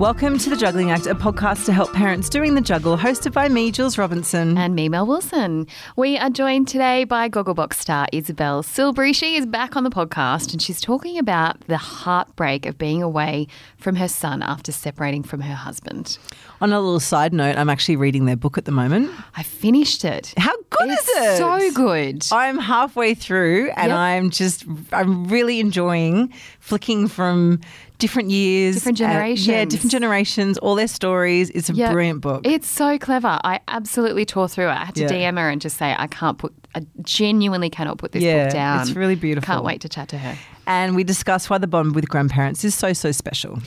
Welcome 0.00 0.38
to 0.38 0.48
The 0.48 0.56
Juggling 0.56 0.90
Act, 0.90 1.06
a 1.06 1.14
podcast 1.14 1.66
to 1.66 1.74
help 1.74 1.92
parents 1.92 2.30
doing 2.30 2.54
the 2.54 2.62
juggle, 2.62 2.96
hosted 2.96 3.34
by 3.34 3.50
me, 3.50 3.70
Jules 3.70 3.98
Robinson. 3.98 4.56
And 4.56 4.74
me, 4.74 4.88
Mel 4.88 5.04
Wilson. 5.06 5.66
We 5.94 6.16
are 6.16 6.30
joined 6.30 6.68
today 6.68 7.04
by 7.04 7.28
Gogglebox 7.28 7.74
star 7.74 8.06
Isabelle 8.10 8.62
Silbery. 8.62 9.12
She 9.14 9.36
is 9.36 9.44
back 9.44 9.76
on 9.76 9.84
the 9.84 9.90
podcast 9.90 10.52
and 10.52 10.62
she's 10.62 10.80
talking 10.80 11.18
about 11.18 11.60
the 11.66 11.76
heartbreak 11.76 12.64
of 12.64 12.78
being 12.78 13.02
away 13.02 13.46
from 13.76 13.94
her 13.96 14.08
son 14.08 14.42
after 14.42 14.72
separating 14.72 15.22
from 15.22 15.42
her 15.42 15.54
husband. 15.54 16.16
On 16.62 16.72
a 16.72 16.80
little 16.80 16.98
side 16.98 17.34
note, 17.34 17.58
I'm 17.58 17.68
actually 17.68 17.96
reading 17.96 18.24
their 18.24 18.36
book 18.36 18.56
at 18.56 18.64
the 18.64 18.72
moment. 18.72 19.10
I 19.36 19.42
finished 19.42 20.02
it. 20.06 20.32
How 20.38 20.56
good 20.70 20.88
It's 20.92 21.08
is 21.08 21.16
it? 21.18 21.36
so 21.36 21.72
good. 21.72 22.24
I'm 22.32 22.56
halfway 22.58 23.12
through 23.12 23.68
and 23.76 23.90
Yep. 23.90 23.98
I'm 23.98 24.30
just, 24.30 24.64
I'm 24.92 25.26
really 25.26 25.60
enjoying 25.60 26.32
flicking 26.58 27.06
from 27.06 27.60
different 28.00 28.30
years. 28.30 28.76
Different 28.82 29.00
uh, 29.00 29.24
yeah, 29.36 29.64
different 29.64 29.92
generations, 29.92 30.58
all 30.58 30.74
their 30.74 30.88
stories. 30.88 31.50
It's 31.50 31.70
a 31.70 31.74
Yep. 31.74 31.92
brilliant 31.92 32.20
book. 32.20 32.40
It's 32.44 32.68
so 32.68 32.98
clever. 32.98 33.38
I 33.44 33.60
absolutely 33.68 34.24
tore 34.24 34.48
through 34.48 34.66
it. 34.68 34.72
I 34.72 34.84
had 34.86 34.94
to 34.96 35.02
Yeah. 35.02 35.08
DM 35.32 35.38
her 35.38 35.48
and 35.48 35.60
just 35.60 35.76
say, 35.76 35.94
I 35.96 36.08
can't 36.08 36.36
put, 36.38 36.52
I 36.74 36.80
genuinely 37.02 37.70
cannot 37.70 37.98
put 37.98 38.10
this 38.12 38.22
Yeah, 38.24 38.46
book 38.46 38.52
down. 38.54 38.80
it's 38.80 38.92
really 38.96 39.14
beautiful. 39.14 39.46
Can't 39.54 39.64
wait 39.64 39.80
to 39.82 39.88
chat 39.88 40.08
to 40.08 40.18
her. 40.18 40.36
and 40.66 40.96
we 40.96 41.04
discuss 41.04 41.48
why 41.48 41.58
the 41.58 41.66
bond 41.68 41.94
with 41.94 42.08
grandparents 42.08 42.64
is 42.64 42.74
so, 42.74 42.92
so 42.92 43.12
special. 43.12 43.58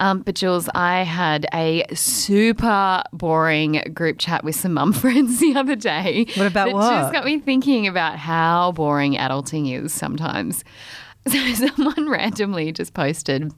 Um, 0.00 0.20
but 0.20 0.36
Jules, 0.36 0.68
I 0.76 1.02
had 1.02 1.46
a 1.52 1.84
super 1.92 3.02
boring 3.12 3.82
group 3.94 4.18
chat 4.18 4.44
with 4.44 4.54
some 4.54 4.74
mum 4.74 4.92
friends 5.02 5.40
the 5.40 5.56
other 5.56 5.74
day. 5.74 6.26
What 6.36 6.46
about 6.46 6.72
what? 6.72 6.88
just 6.90 7.12
got 7.12 7.24
me 7.24 7.40
thinking 7.40 7.88
about 7.88 8.16
how 8.16 8.70
boring 8.72 9.14
adulting 9.14 9.72
is 9.72 9.92
sometimes. 9.92 10.64
So 11.26 11.36
someone 11.52 12.08
randomly 12.18 12.72
just 12.72 12.94
posted. 12.94 13.52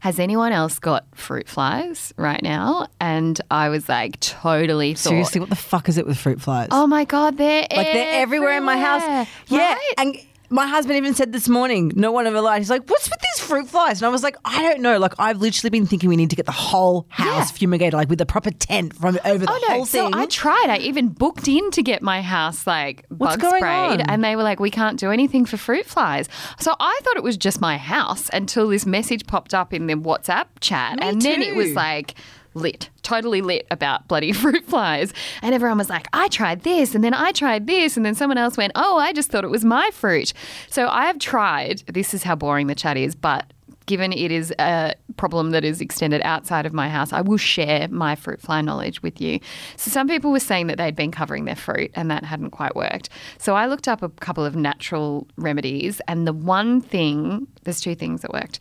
Has 0.00 0.18
anyone 0.18 0.52
else 0.52 0.78
got 0.78 1.04
fruit 1.14 1.46
flies 1.48 2.12
right 2.16 2.42
now? 2.42 2.88
And 3.00 3.40
I 3.50 3.68
was 3.68 3.88
like, 3.88 4.18
totally 4.20 4.94
thought. 4.94 5.10
Seriously, 5.10 5.40
what 5.40 5.50
the 5.50 5.56
fuck 5.56 5.88
is 5.88 5.98
it 5.98 6.06
with 6.06 6.16
fruit 6.18 6.40
flies? 6.40 6.68
Oh 6.70 6.86
my 6.86 7.04
god, 7.04 7.36
they're 7.36 7.66
like 7.70 7.92
they're 7.92 8.22
everywhere 8.22 8.56
in 8.56 8.64
my 8.64 8.78
house. 8.78 9.28
Yeah, 9.48 9.76
and 9.98 10.16
my 10.50 10.66
husband 10.66 10.96
even 10.96 11.14
said 11.14 11.32
this 11.32 11.48
morning, 11.48 11.92
no 11.94 12.10
one 12.12 12.26
ever 12.26 12.40
lied. 12.40 12.60
He's 12.60 12.70
like, 12.70 12.88
"What's 12.90 13.08
with 13.08 13.20
these 13.20 13.44
fruit 13.46 13.68
flies?" 13.68 14.00
And 14.02 14.06
I 14.06 14.10
was 14.10 14.22
like, 14.22 14.36
"I 14.44 14.62
don't 14.62 14.80
know." 14.80 14.98
Like 14.98 15.14
I've 15.18 15.38
literally 15.40 15.70
been 15.70 15.86
thinking 15.86 16.08
we 16.08 16.16
need 16.16 16.30
to 16.30 16.36
get 16.36 16.46
the 16.46 16.52
whole 16.52 17.06
house 17.08 17.50
Yeah. 17.52 17.56
fumigated, 17.58 17.94
like 17.94 18.08
with 18.10 18.20
a 18.20 18.26
proper 18.26 18.50
tent 18.50 18.94
from 18.96 19.18
over 19.24 19.46
the 19.46 19.50
Oh 19.52 19.58
no! 19.68 19.74
whole 19.74 19.86
So 19.86 20.04
thing. 20.06 20.14
I 20.14 20.26
tried. 20.26 20.66
I 20.68 20.78
even 20.78 21.08
booked 21.08 21.46
in 21.48 21.70
to 21.70 21.82
get 21.82 22.02
my 22.02 22.20
house 22.20 22.66
like 22.66 23.04
What's 23.08 23.34
bug 23.36 23.40
going 23.42 23.60
sprayed, 23.60 24.00
on? 24.02 24.10
and 24.10 24.24
they 24.24 24.34
were 24.36 24.42
like, 24.42 24.60
"We 24.60 24.70
can't 24.70 24.98
do 24.98 25.10
anything 25.10 25.44
for 25.46 25.56
fruit 25.56 25.86
flies." 25.86 26.28
So 26.58 26.74
I 26.80 26.98
thought 27.04 27.16
it 27.16 27.22
was 27.22 27.36
just 27.36 27.60
my 27.60 27.78
house 27.78 28.28
until 28.32 28.68
this 28.68 28.84
message 28.86 29.26
popped 29.26 29.54
up 29.54 29.72
in 29.72 29.86
the 29.86 29.94
WhatsApp 29.94 30.46
chat, 30.60 30.98
and 31.00 31.22
then 31.22 31.42
it 31.42 31.54
was 31.54 31.68
too. 31.68 31.74
like 31.74 32.14
lit, 32.54 32.90
totally 33.02 33.40
lit 33.40 33.66
about 33.70 34.08
bloody 34.08 34.32
fruit 34.40 34.64
flies, 34.64 35.12
and 35.42 35.54
everyone 35.54 35.78
was 35.78 35.90
like, 35.90 36.06
"I 36.12 36.28
tried 36.28 36.62
this, 36.62 36.94
and 36.94 37.02
then 37.04 37.14
I 37.14 37.32
tried 37.32 37.66
this, 37.66 37.96
and 37.96 38.04
then 38.04 38.14
someone 38.14 38.38
else 38.38 38.56
went, 38.56 38.72
oh, 38.74 38.98
I 38.98 39.12
just 39.12 39.30
thought 39.30 39.44
it 39.44 39.50
was 39.50 39.64
my 39.64 39.90
fruit." 39.92 40.32
So 40.68 40.88
I 40.88 41.06
have 41.06 41.18
tried. 41.18 41.82
This 41.86 42.14
is 42.14 42.22
how 42.22 42.34
boring 42.34 42.66
the 42.66 42.74
chat 42.74 42.96
is, 42.96 43.14
but 43.14 43.52
given 43.90 44.12
it 44.12 44.30
is 44.30 44.54
a 44.60 44.94
problem 45.16 45.50
that 45.50 45.64
is 45.64 45.80
extended 45.80 46.20
outside 46.22 46.64
of 46.64 46.72
my 46.72 46.88
house, 46.88 47.12
I 47.12 47.22
will 47.22 47.36
share 47.36 47.88
my 47.88 48.14
fruit 48.14 48.40
fly 48.40 48.60
knowledge 48.60 49.02
with 49.02 49.20
you. 49.20 49.40
So, 49.76 49.90
some 49.90 50.06
people 50.06 50.30
were 50.30 50.38
saying 50.38 50.68
that 50.68 50.78
they'd 50.78 50.94
been 50.94 51.10
covering 51.10 51.44
their 51.44 51.56
fruit 51.56 51.90
and 51.94 52.08
that 52.08 52.24
hadn't 52.24 52.50
quite 52.50 52.76
worked. 52.76 53.08
So, 53.38 53.56
I 53.56 53.66
looked 53.66 53.88
up 53.88 54.00
a 54.00 54.08
couple 54.08 54.44
of 54.44 54.54
natural 54.54 55.26
remedies, 55.36 56.00
and 56.06 56.24
the 56.24 56.32
one 56.32 56.80
thing, 56.80 57.48
there's 57.64 57.80
two 57.80 57.96
things 57.96 58.22
that 58.22 58.32
worked. 58.32 58.60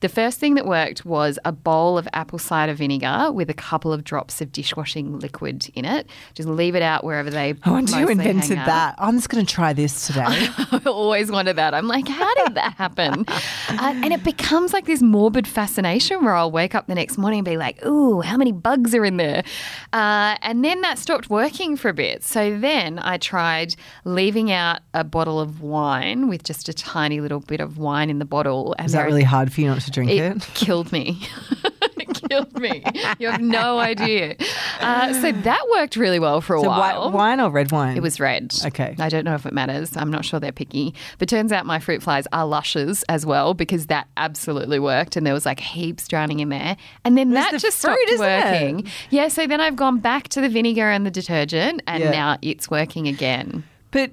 The 0.00 0.08
first 0.08 0.38
thing 0.38 0.54
that 0.54 0.64
worked 0.64 1.04
was 1.04 1.40
a 1.44 1.50
bowl 1.50 1.98
of 1.98 2.06
apple 2.12 2.38
cider 2.38 2.72
vinegar 2.72 3.32
with 3.32 3.50
a 3.50 3.54
couple 3.54 3.92
of 3.92 4.04
drops 4.04 4.40
of 4.40 4.52
dishwashing 4.52 5.18
liquid 5.18 5.68
in 5.74 5.84
it. 5.84 6.08
Just 6.34 6.48
leave 6.48 6.76
it 6.76 6.82
out 6.82 7.02
wherever 7.02 7.30
they. 7.30 7.54
I 7.64 7.70
wonder 7.70 7.92
who 7.96 8.08
invented 8.08 8.58
that. 8.58 8.94
I'm 8.98 9.16
just 9.16 9.28
going 9.28 9.44
to 9.44 9.52
try 9.52 9.72
this 9.72 10.06
today. 10.06 10.22
I 10.26 10.82
always 10.86 11.32
wonder 11.32 11.52
that. 11.52 11.74
I'm 11.74 11.88
like, 11.88 12.06
how 12.06 12.32
did 12.34 12.54
that 12.54 12.74
happen? 12.74 13.24
uh, 13.28 13.40
and 13.80 14.12
it 14.12 14.22
becomes 14.22 14.72
like 14.72 14.84
this 14.86 15.02
morbid 15.02 15.48
fascination 15.48 16.24
where 16.24 16.34
I'll 16.34 16.52
wake 16.52 16.76
up 16.76 16.86
the 16.86 16.94
next 16.94 17.18
morning 17.18 17.40
and 17.40 17.44
be 17.44 17.56
like, 17.56 17.84
ooh, 17.84 18.20
how 18.20 18.36
many 18.36 18.52
bugs 18.52 18.94
are 18.94 19.04
in 19.04 19.16
there? 19.16 19.42
Uh, 19.92 20.36
and 20.42 20.64
then 20.64 20.80
that 20.82 20.98
stopped 20.98 21.28
working 21.28 21.76
for 21.76 21.88
a 21.88 21.94
bit. 21.94 22.22
So 22.22 22.56
then 22.58 23.00
I 23.00 23.18
tried 23.18 23.74
leaving 24.04 24.52
out 24.52 24.80
a 24.94 25.02
bottle 25.02 25.40
of 25.40 25.60
wine 25.60 26.28
with 26.28 26.44
just 26.44 26.68
a 26.68 26.72
tiny 26.72 27.20
little 27.20 27.40
bit 27.40 27.60
of 27.60 27.78
wine 27.78 28.10
in 28.10 28.20
the 28.20 28.24
bottle. 28.24 28.76
And 28.78 28.86
Is 28.86 28.92
that 28.92 29.06
really 29.06 29.24
hard 29.24 29.52
for 29.52 29.60
you 29.60 29.66
not 29.66 29.80
to 29.80 29.87
drink 29.90 30.10
it 30.10 30.18
it? 30.36 30.42
killed 30.54 30.90
me. 30.92 31.20
it 31.96 32.22
killed 32.30 32.58
me. 32.58 32.82
You 33.18 33.28
have 33.30 33.40
no 33.40 33.78
idea. 33.78 34.36
Uh, 34.80 35.12
so 35.14 35.32
that 35.42 35.60
worked 35.72 35.96
really 35.96 36.18
well 36.18 36.40
for 36.40 36.56
a 36.56 36.60
So 36.60 36.68
while. 36.68 37.06
white 37.10 37.12
wine 37.14 37.40
or 37.40 37.50
red 37.50 37.72
wine? 37.72 37.96
It 37.96 38.02
was 38.02 38.20
red. 38.20 38.54
Okay. 38.64 38.94
I 38.98 39.08
don't 39.08 39.24
know 39.24 39.34
if 39.34 39.46
it 39.46 39.52
matters. 39.52 39.96
I'm 39.96 40.10
not 40.10 40.24
sure 40.24 40.38
they're 40.40 40.52
picky. 40.52 40.94
But 41.18 41.28
turns 41.28 41.52
out 41.52 41.66
my 41.66 41.78
fruit 41.78 42.02
flies 42.02 42.26
are 42.32 42.46
lushes 42.46 43.02
as 43.08 43.24
well 43.26 43.54
because 43.54 43.86
that 43.86 44.08
absolutely 44.16 44.78
worked. 44.78 45.16
And 45.16 45.26
there 45.26 45.34
was 45.34 45.46
like 45.46 45.60
heaps 45.60 46.06
drowning 46.08 46.40
in 46.40 46.48
there. 46.48 46.76
And 47.04 47.16
then 47.18 47.30
that 47.30 47.52
the 47.52 47.58
just 47.58 47.80
fruit, 47.80 47.96
stopped 47.98 48.10
isn't 48.12 48.26
it? 48.26 48.44
working. 48.44 48.86
Yeah. 49.10 49.28
So 49.28 49.46
then 49.46 49.60
I've 49.60 49.76
gone 49.76 49.98
back 49.98 50.28
to 50.28 50.40
the 50.40 50.48
vinegar 50.48 50.88
and 50.90 51.04
the 51.06 51.10
detergent 51.10 51.82
and 51.86 52.02
Yeah. 52.04 52.10
now 52.10 52.38
it's 52.42 52.70
working 52.70 53.08
again. 53.08 53.64
But 53.90 54.10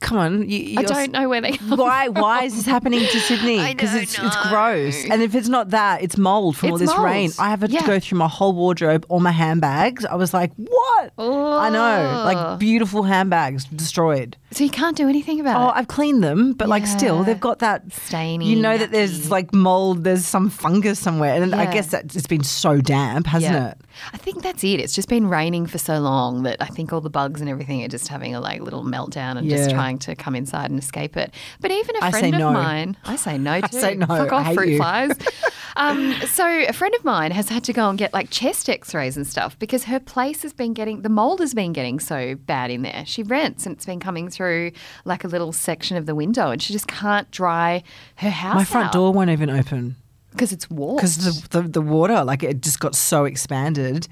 come 0.00 0.18
on, 0.18 0.48
you, 0.48 0.76
I 0.78 0.82
don't 0.82 1.12
know 1.12 1.28
where 1.28 1.40
they 1.40 1.52
come 1.58 1.78
Why? 1.78 2.08
Why 2.08 2.44
is 2.44 2.56
this 2.56 2.66
happening 2.66 3.00
to 3.00 3.20
Sydney? 3.20 3.58
Because 3.70 3.94
it's 3.94 4.18
it's 4.18 4.36
gross, 4.48 5.04
and 5.04 5.22
if 5.22 5.34
it's 5.34 5.48
not 5.48 5.70
that, 5.70 6.02
it's 6.02 6.16
mold 6.16 6.56
from 6.56 6.72
all 6.72 6.78
this 6.78 6.90
mold. 6.90 7.04
rain. 7.04 7.30
I 7.38 7.50
have 7.50 7.62
Yeah. 7.70 7.80
to 7.80 7.86
go 7.86 8.00
through 8.00 8.18
my 8.18 8.28
whole 8.28 8.52
wardrobe, 8.52 9.06
all 9.08 9.20
my 9.20 9.30
handbags. 9.30 10.04
I 10.04 10.14
was 10.16 10.34
like, 10.34 10.52
what? 10.56 11.12
I 11.18 11.70
know, 11.70 12.22
like 12.24 12.58
beautiful 12.58 13.02
handbags 13.04 13.64
destroyed. 13.66 14.36
So 14.52 14.64
you 14.64 14.70
can't 14.70 14.96
do 14.96 15.08
anything 15.08 15.38
about 15.40 15.56
Oh, 15.60 15.68
it. 15.68 15.72
Oh, 15.72 15.72
I've 15.76 15.88
cleaned 15.88 16.24
them, 16.24 16.52
but 16.54 16.68
like 16.68 16.86
still, 16.86 17.22
they've 17.22 17.38
got 17.38 17.60
that 17.60 17.92
Stainy, 17.92 18.46
You 18.50 18.56
know 18.56 18.76
that 18.76 18.90
there's 18.90 19.30
like 19.30 19.54
mold. 19.54 20.02
There's 20.04 20.24
some 20.26 20.50
fungus 20.50 20.98
somewhere, 20.98 21.40
and 21.40 21.54
I 21.54 21.70
guess 21.72 21.88
that 21.88 22.14
it's 22.16 22.26
been 22.26 22.42
so 22.44 22.80
damp, 22.80 23.26
hasn't 23.26 23.52
Yeah. 23.54 23.68
it? 23.70 23.78
I 24.12 24.16
think 24.16 24.42
that's 24.42 24.64
it. 24.64 24.80
It's 24.80 24.94
just 24.94 25.08
been 25.08 25.28
raining 25.28 25.66
for 25.66 25.78
so 25.78 25.98
long 25.98 26.42
that 26.44 26.60
I 26.60 26.66
think 26.66 26.92
all 26.92 27.00
the 27.00 27.10
bugs 27.10 27.40
and 27.40 27.48
everything 27.48 27.82
are 27.84 27.88
just 27.88 28.08
having 28.08 28.34
a 28.34 28.40
like 28.40 28.60
little 28.60 28.84
meltdown 28.84 29.38
and 29.38 29.48
just 29.48 29.70
trying 29.70 29.98
to 30.00 30.14
come 30.14 30.34
inside 30.34 30.70
and 30.70 30.78
escape 30.78 31.16
it. 31.16 31.32
But 31.60 31.70
even 31.70 31.96
a 31.96 32.04
I 32.04 32.10
friend 32.10 32.34
of 32.34 32.40
no. 32.40 32.52
mine, 32.52 32.96
I 33.04 33.16
say 33.16 33.38
no 33.38 33.60
too. 33.70 33.80
say 33.80 33.94
no. 33.94 34.06
Fuck 34.06 34.32
I 34.32 34.48
off, 34.48 34.54
fruit 34.54 34.70
you. 34.70 34.76
flies. 34.78 35.12
um, 35.76 36.12
so 36.26 36.46
a 36.46 36.72
friend 36.72 36.94
of 36.94 37.04
mine 37.04 37.30
has 37.32 37.48
had 37.48 37.64
to 37.64 37.72
go 37.72 37.88
and 37.88 37.98
get 37.98 38.12
like 38.12 38.30
chest 38.30 38.68
X-rays 38.68 39.16
and 39.16 39.26
stuff 39.26 39.58
because 39.58 39.84
her 39.84 40.00
place 40.00 40.42
has 40.42 40.52
been 40.52 40.74
getting 40.74 41.02
the 41.02 41.08
mold 41.08 41.40
has 41.40 41.54
been 41.54 41.72
getting 41.72 42.00
so 42.00 42.34
bad 42.34 42.70
in 42.70 42.82
there. 42.82 43.04
She 43.06 43.22
rents 43.22 43.66
and 43.66 43.76
it's 43.76 43.86
been 43.86 44.00
coming 44.00 44.28
through 44.28 44.72
like 45.04 45.24
a 45.24 45.28
little 45.28 45.52
section 45.52 45.96
of 45.96 46.06
the 46.06 46.14
window 46.14 46.50
and 46.50 46.62
she 46.62 46.72
just 46.72 46.88
can't 46.88 47.30
dry 47.30 47.82
her 48.16 48.30
house. 48.30 48.54
My 48.54 48.64
front 48.64 48.92
door 48.92 49.12
won't 49.12 49.30
even 49.30 49.50
open. 49.50 49.96
Because 50.32 50.52
it's 50.52 50.68
warm. 50.70 50.96
because 50.96 51.16
the, 51.48 51.60
the 51.62 51.68
the 51.68 51.80
water 51.80 52.22
like 52.24 52.42
it 52.42 52.60
just 52.62 52.80
got 52.80 52.94
so 52.94 53.24
expanded, 53.24 54.06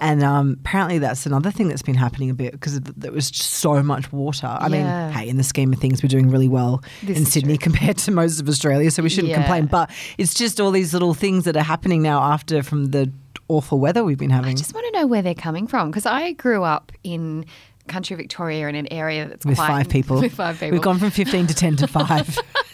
and 0.00 0.22
um, 0.22 0.56
apparently 0.60 0.98
that's 0.98 1.26
another 1.26 1.50
thing 1.50 1.68
that's 1.68 1.82
been 1.82 1.94
happening 1.94 2.30
a 2.30 2.34
bit 2.34 2.52
because 2.52 2.80
there 2.80 3.12
was 3.12 3.30
just 3.30 3.50
so 3.50 3.82
much 3.82 4.12
water. 4.12 4.46
I 4.46 4.68
Yeah. 4.68 5.06
mean, 5.08 5.12
hey, 5.16 5.28
in 5.28 5.36
the 5.36 5.42
scheme 5.44 5.72
of 5.72 5.78
things, 5.78 6.02
we're 6.02 6.08
doing 6.08 6.28
really 6.30 6.48
well 6.48 6.82
This 7.02 7.16
in 7.18 7.24
Sydney 7.24 7.56
true. 7.56 7.72
compared 7.72 7.98
to 7.98 8.10
most 8.10 8.40
of 8.40 8.48
Australia, 8.48 8.90
so 8.90 9.02
we 9.02 9.08
shouldn't 9.08 9.30
Yeah. 9.30 9.36
complain. 9.42 9.66
But 9.66 9.90
it's 10.18 10.34
just 10.34 10.60
all 10.60 10.70
these 10.70 10.92
little 10.92 11.14
things 11.14 11.44
that 11.44 11.56
are 11.56 11.62
happening 11.62 12.02
now 12.02 12.22
after 12.22 12.62
from 12.62 12.86
the 12.86 13.10
awful 13.48 13.78
weather 13.78 14.02
we've 14.04 14.18
been 14.18 14.30
having. 14.30 14.52
I 14.52 14.54
just 14.54 14.74
want 14.74 14.86
to 14.92 15.00
know 15.00 15.06
where 15.06 15.22
they're 15.22 15.34
coming 15.34 15.66
from 15.66 15.90
because 15.90 16.06
I 16.06 16.32
grew 16.32 16.62
up 16.64 16.92
in 17.04 17.44
country 17.88 18.14
Victoria 18.16 18.68
in 18.68 18.76
an 18.76 18.86
area 18.92 19.26
that's 19.26 19.44
with 19.44 19.56
quite 19.56 19.66
five 19.66 19.88
people, 19.88 20.20
with 20.20 20.32
five 20.34 20.54
people. 20.58 20.72
we've 20.72 20.82
gone 20.82 20.98
from 20.98 21.10
fifteen 21.10 21.46
to 21.48 21.54
ten 21.54 21.76
to 21.76 21.86
five. 21.86 22.38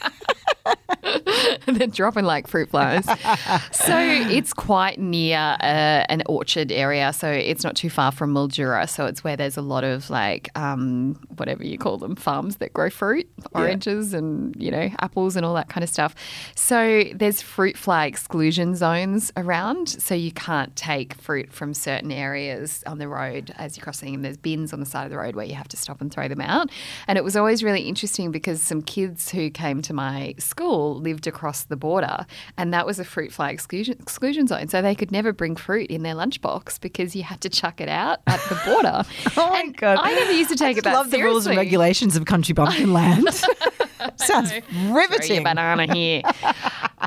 They're 1.66 1.86
dropping 1.86 2.24
like 2.24 2.46
fruit 2.46 2.70
flies. 2.70 3.04
so 3.72 3.98
it's 3.98 4.52
quite 4.52 4.98
near 4.98 5.56
uh, 5.60 6.04
an 6.08 6.22
orchard 6.26 6.72
area. 6.72 7.12
So 7.12 7.30
it's 7.30 7.64
not 7.64 7.76
too 7.76 7.90
far 7.90 8.12
from 8.12 8.34
Mildura. 8.34 8.88
So 8.88 9.06
it's 9.06 9.24
where 9.24 9.36
there's 9.36 9.56
a 9.56 9.62
lot 9.62 9.84
of 9.84 10.10
like 10.10 10.48
um, 10.56 11.18
whatever 11.36 11.64
you 11.64 11.78
call 11.78 11.98
them 11.98 12.16
farms 12.16 12.56
that 12.56 12.72
grow 12.72 12.90
fruit, 12.90 13.28
oranges 13.54 14.14
and 14.14 14.54
you 14.60 14.70
know 14.70 14.90
apples 15.00 15.36
and 15.36 15.44
all 15.44 15.54
that 15.54 15.68
kind 15.68 15.84
of 15.84 15.90
stuff. 15.90 16.14
So 16.54 17.04
there's 17.14 17.40
fruit 17.40 17.76
fly 17.76 18.06
exclusion 18.06 18.74
zones 18.74 19.32
around. 19.36 19.88
So 19.88 20.14
you 20.14 20.32
can't 20.32 20.74
take 20.76 21.14
fruit 21.14 21.52
from 21.52 21.74
certain 21.74 22.12
areas 22.12 22.82
on 22.86 22.98
the 22.98 23.08
road 23.08 23.54
as 23.56 23.76
you're 23.76 23.84
crossing. 23.84 24.14
And 24.14 24.24
there's 24.24 24.36
bins 24.36 24.72
on 24.72 24.80
the 24.80 24.86
side 24.86 25.04
of 25.04 25.10
the 25.10 25.18
road 25.18 25.36
where 25.36 25.46
you 25.46 25.54
have 25.54 25.68
to 25.68 25.76
stop 25.76 26.00
and 26.00 26.12
throw 26.12 26.28
them 26.28 26.40
out. 26.40 26.70
And 27.06 27.16
it 27.16 27.24
was 27.24 27.36
always 27.36 27.62
really 27.62 27.82
interesting 27.82 28.30
because 28.30 28.62
some 28.62 28.82
kids 28.82 29.30
who 29.30 29.50
came 29.50 29.82
to 29.82 29.92
my 29.92 30.34
school 30.38 30.96
lived 30.96 31.26
across 31.26 31.47
the 31.68 31.76
border, 31.76 32.26
and 32.56 32.72
that 32.72 32.86
was 32.86 32.98
a 32.98 33.04
fruit 33.04 33.32
fly 33.32 33.50
exclusion, 33.50 33.96
exclusion 34.00 34.46
zone. 34.46 34.68
So 34.68 34.80
they 34.82 34.94
could 34.94 35.10
never 35.12 35.32
bring 35.32 35.56
fruit 35.56 35.90
in 35.90 36.02
their 36.02 36.14
lunchbox 36.14 36.80
because 36.80 37.14
you 37.16 37.22
had 37.22 37.40
to 37.42 37.48
chuck 37.48 37.80
it 37.80 37.88
out 37.88 38.20
at 38.26 38.40
the 38.48 38.60
border. 38.66 39.04
Oh 39.36 39.50
my 39.50 39.66
god! 39.68 39.98
I 40.02 40.14
never 40.14 40.32
used 40.32 40.50
to 40.50 40.56
take 40.56 40.76
I 40.76 40.78
it 40.78 40.84
that 40.84 40.94
love 40.94 41.10
the 41.10 41.22
rules 41.22 41.46
and 41.46 41.56
regulations 41.56 42.16
of 42.16 42.24
country 42.24 42.52
bumpkin 42.54 42.92
land. 42.92 43.26
Sounds 44.16 44.52
riveting. 44.86 45.42
banana 45.42 45.92
here. 45.92 46.22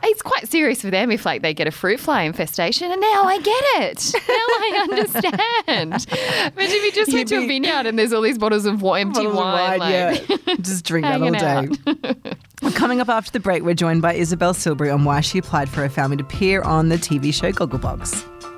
It's 0.04 0.22
quite 0.22 0.48
serious 0.48 0.82
for 0.82 0.90
them 0.90 1.12
if 1.12 1.26
like 1.26 1.42
they 1.42 1.54
get 1.54 1.68
a 1.68 1.72
fruit 1.72 2.00
fly 2.00 2.24
infestation. 2.24 2.92
And 2.92 3.00
now 3.00 3.24
I 3.24 3.40
get 3.40 3.64
it. 3.84 4.14
Now 4.32 4.36
I 4.36 4.88
understand. 4.90 6.08
Imagine 6.08 6.56
if 6.58 6.84
you 6.84 6.92
just 6.92 7.14
went 7.14 7.28
to 7.30 7.38
a 7.44 7.48
vineyard 7.48 7.86
and 7.86 7.98
there's 8.00 8.14
all 8.14 8.22
these 8.22 8.38
bottles 8.38 8.66
of 8.66 8.74
empty 8.84 9.26
Bottles 9.26 9.26
of 9.28 9.36
wine. 9.36 9.80
like, 9.80 10.28
yeah. 10.28 10.56
Just 10.62 10.86
drink 10.86 11.06
that 11.06 11.22
all 11.22 11.32
day. 11.32 12.72
Coming 12.76 13.02
up 13.02 13.10
after 13.10 13.32
the 13.32 13.40
break, 13.40 13.64
we're 13.64 13.74
joined 13.74 14.02
by 14.02 14.14
Isabelle 14.14 14.54
Silbery 14.54 14.90
on 14.94 15.04
why 15.04 15.22
she 15.22 15.38
applied 15.40 15.70
for 15.70 15.82
her 15.82 15.90
family 15.90 16.18
to 16.18 16.24
appear 16.24 16.62
on 16.62 16.90
the 16.90 16.96
TV 16.98 17.34
show 17.34 17.52
Gogglebox. 17.52 18.51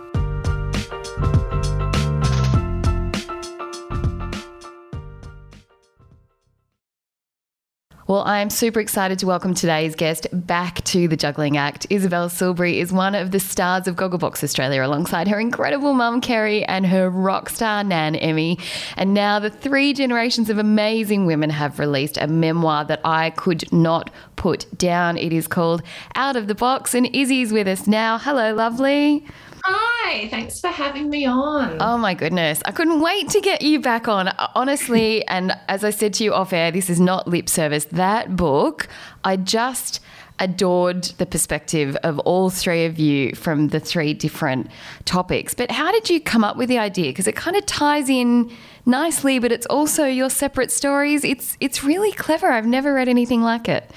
Well, 8.05 8.23
I'm 8.25 8.50
super 8.50 8.81
excited 8.81 9.19
to 9.19 9.25
welcome 9.25 9.53
today's 9.53 9.95
guest 9.95 10.27
back 10.33 10.83
to 10.83 11.07
the 11.07 11.15
Juggling 11.15 11.55
Act. 11.55 11.88
Isabelle 11.89 12.27
Silbery 12.27 12.81
is 12.81 12.91
one 12.91 13.15
of 13.15 13.31
the 13.31 13.39
stars 13.39 13.88
of 13.88 13.95
Gogglebox 13.95 14.44
Australia 14.44 14.83
alongside 14.83 15.29
her 15.29 15.39
incredible 15.39 15.94
mum, 15.94 16.19
Kerry, 16.19 16.65
and 16.65 16.85
her 16.85 17.09
rock 17.09 17.50
star 17.50 17.81
nan, 17.81 18.17
Emmy. 18.17 18.59
And 18.97 19.13
now 19.13 19.39
the 19.39 19.50
three 19.50 19.94
generations 19.94 20.50
of 20.50 20.57
amazing 20.57 21.27
women 21.27 21.50
have 21.50 21.79
released 21.79 22.17
a 22.17 22.27
memoir 22.27 22.83
that 22.83 23.00
I 23.05 23.29
could 23.29 23.71
not 23.71 24.09
put 24.44 24.66
down. 24.78 25.16
It 25.16 25.31
is 25.31 25.48
called 25.48 25.81
Out 26.16 26.36
of 26.36 26.48
the 26.48 26.54
Box, 26.54 26.94
and 26.94 27.07
Izzy's 27.16 27.54
with 27.54 27.66
us 27.66 27.88
now. 27.88 28.18
Hello, 28.18 28.54
lovely. 28.54 29.25
Hi, 29.63 30.28
thanks 30.28 30.60
for 30.60 30.68
having 30.68 31.10
me 31.10 31.25
on. 31.25 31.78
Oh 31.80 31.98
my 31.98 32.13
goodness. 32.13 32.62
I 32.66 32.74
couldn't 32.74 33.00
wait 33.00 33.30
to 33.30 33.40
get 33.40 33.62
you 33.62 33.80
back 33.80 34.10
on. 34.10 34.28
Uh, 34.28 34.50
honestly, 34.54 35.25
and 35.30 35.54
as 35.69 35.86
I 35.86 35.92
said 35.92 36.13
to 36.16 36.25
you 36.25 36.34
off 36.34 36.51
air, 36.51 36.72
this 36.72 36.90
is 36.90 37.00
not 37.00 37.25
lip 37.25 37.48
service. 37.48 37.86
That 37.86 38.36
book, 38.36 38.90
I 39.24 39.38
just 39.38 40.01
adored 40.40 41.04
the 41.19 41.25
perspective 41.25 41.95
of 42.04 42.19
all 42.19 42.50
three 42.50 42.84
of 42.84 43.00
you 43.00 43.34
from 43.36 43.69
the 43.69 43.80
three 43.80 44.13
different 44.13 44.69
topics. 45.06 45.54
But 45.54 45.72
how 45.72 45.90
did 45.94 46.10
you 46.10 46.19
come 46.19 46.44
up 46.44 46.57
with 46.57 46.68
the 46.68 46.80
idea? 46.80 47.12
Because 47.12 47.28
it 47.28 47.38
kind 47.38 47.56
of 47.56 47.66
ties 47.66 48.10
in 48.10 48.51
nicely, 48.86 49.40
but 49.40 49.54
it's 49.54 49.68
also 49.68 50.06
your 50.06 50.30
separate 50.30 50.69
stories. 50.69 51.24
It's 51.24 51.56
it's 51.62 51.81
really 51.81 52.12
clever. 52.12 52.51
I've 52.51 52.68
never 52.68 52.94
read 52.94 53.07
anything 53.07 53.42
like 53.42 53.69
it. 53.69 53.90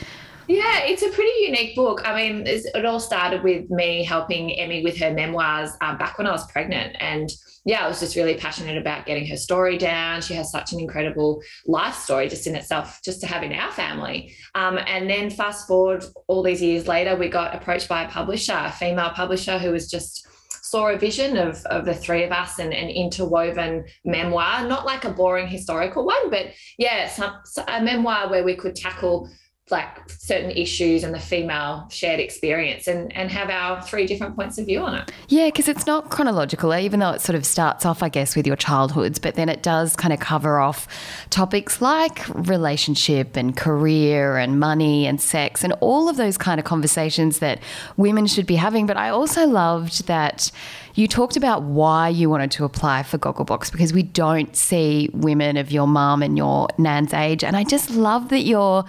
Yeah, 0.48 0.84
it's 0.84 1.02
a 1.02 1.08
pretty 1.10 1.32
unique 1.40 1.74
book. 1.74 2.02
I 2.04 2.14
mean, 2.14 2.44
it 2.46 2.84
all 2.84 3.00
started 3.00 3.42
with 3.42 3.68
me 3.70 4.04
helping 4.04 4.52
Emmy 4.52 4.84
with 4.84 4.96
her 4.98 5.12
memoirs 5.12 5.70
um, 5.80 5.98
back 5.98 6.18
when 6.18 6.26
I 6.26 6.30
was 6.30 6.50
pregnant. 6.50 6.96
And 7.00 7.30
yeah, 7.64 7.84
I 7.84 7.88
was 7.88 7.98
just 7.98 8.14
really 8.14 8.36
passionate 8.36 8.78
about 8.78 9.06
getting 9.06 9.26
her 9.26 9.36
story 9.36 9.76
down. 9.76 10.22
She 10.22 10.34
has 10.34 10.52
such 10.52 10.72
an 10.72 10.78
incredible 10.78 11.42
life 11.66 11.96
story 11.96 12.28
just 12.28 12.46
in 12.46 12.54
itself, 12.54 13.00
just 13.04 13.20
to 13.22 13.26
have 13.26 13.42
in 13.42 13.52
our 13.52 13.72
family. 13.72 14.36
Um, 14.54 14.78
and 14.86 15.10
then 15.10 15.30
fast 15.30 15.66
forward 15.66 16.04
all 16.28 16.44
these 16.44 16.62
years 16.62 16.86
later, 16.86 17.16
we 17.16 17.28
got 17.28 17.54
approached 17.54 17.88
by 17.88 18.04
a 18.04 18.08
publisher, 18.08 18.56
a 18.56 18.70
female 18.70 19.10
publisher 19.10 19.58
who 19.58 19.72
was 19.72 19.90
just 19.90 20.28
saw 20.62 20.88
a 20.88 20.98
vision 20.98 21.36
of, 21.36 21.64
of 21.66 21.84
the 21.84 21.94
three 21.94 22.24
of 22.24 22.32
us 22.32 22.58
and 22.58 22.72
an 22.72 22.88
interwoven 22.88 23.84
memoir, 24.04 24.66
not 24.66 24.84
like 24.84 25.04
a 25.04 25.10
boring 25.10 25.46
historical 25.46 26.04
one, 26.04 26.30
but 26.30 26.46
yeah, 26.76 27.08
some, 27.08 27.34
a 27.68 27.80
memoir 27.80 28.28
where 28.28 28.44
we 28.44 28.54
could 28.54 28.74
tackle 28.74 29.28
like 29.68 30.08
certain 30.08 30.52
issues 30.52 31.02
and 31.02 31.12
the 31.12 31.18
female 31.18 31.88
shared 31.90 32.20
experience 32.20 32.86
and 32.86 33.12
and 33.16 33.32
have 33.32 33.50
our 33.50 33.82
three 33.82 34.06
different 34.06 34.36
points 34.36 34.58
of 34.58 34.66
view 34.66 34.80
on 34.80 34.94
it. 34.94 35.10
Yeah, 35.28 35.46
because 35.46 35.66
it's 35.66 35.86
not 35.86 36.08
chronological, 36.08 36.72
eh? 36.72 36.80
even 36.82 37.00
though 37.00 37.10
it 37.10 37.20
sort 37.20 37.34
of 37.34 37.44
starts 37.44 37.84
off, 37.84 38.00
I 38.00 38.08
guess, 38.08 38.36
with 38.36 38.46
your 38.46 38.54
childhoods, 38.54 39.18
but 39.18 39.34
then 39.34 39.48
it 39.48 39.64
does 39.64 39.96
kind 39.96 40.12
of 40.12 40.20
cover 40.20 40.60
off 40.60 40.86
topics 41.30 41.82
like 41.82 42.28
relationship 42.28 43.36
and 43.36 43.56
career 43.56 44.36
and 44.36 44.60
money 44.60 45.04
and 45.04 45.20
sex 45.20 45.64
and 45.64 45.72
all 45.80 46.08
of 46.08 46.16
those 46.16 46.38
kind 46.38 46.60
of 46.60 46.64
conversations 46.64 47.40
that 47.40 47.58
women 47.96 48.28
should 48.28 48.46
be 48.46 48.56
having. 48.56 48.86
But 48.86 48.96
I 48.96 49.08
also 49.08 49.48
loved 49.48 50.06
that 50.06 50.52
you 50.94 51.08
talked 51.08 51.36
about 51.36 51.62
why 51.62 52.08
you 52.08 52.30
wanted 52.30 52.52
to 52.52 52.64
apply 52.64 53.02
for 53.02 53.18
Gogglebox 53.18 53.72
because 53.72 53.92
we 53.92 54.04
don't 54.04 54.54
see 54.56 55.10
women 55.12 55.56
of 55.56 55.72
your 55.72 55.88
mum 55.88 56.22
and 56.22 56.36
your 56.38 56.68
nan's 56.78 57.12
age. 57.12 57.42
And 57.42 57.56
I 57.56 57.64
just 57.64 57.90
love 57.90 58.28
that 58.28 58.42
you're 58.42 58.84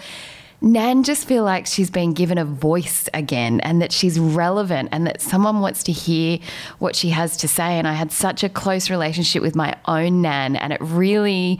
Nan 0.60 1.04
just 1.04 1.28
feel 1.28 1.44
like 1.44 1.68
she's 1.68 1.92
been 1.92 2.14
given 2.14 2.38
a 2.38 2.46
voice 2.46 3.08
again 3.14 3.60
and 3.60 3.82
that 3.82 3.92
she's 3.92 4.20
relevant 4.20 4.90
and 4.92 5.06
that 5.06 5.22
someone 5.22 5.60
wants 5.60 5.84
to 5.84 5.92
hear 5.92 6.40
what 6.80 6.96
she 6.96 7.10
has 7.10 7.38
to 7.38 7.48
say. 7.48 7.78
And 7.78 7.88
I 7.88 7.94
had 7.94 8.12
such 8.12 8.44
a 8.44 8.50
close 8.50 8.90
relationship 8.90 9.44
with 9.44 9.56
my 9.56 9.76
own 9.86 10.22
Nan 10.24 10.56
and 10.56 10.74
it 10.74 10.82
really 10.82 11.60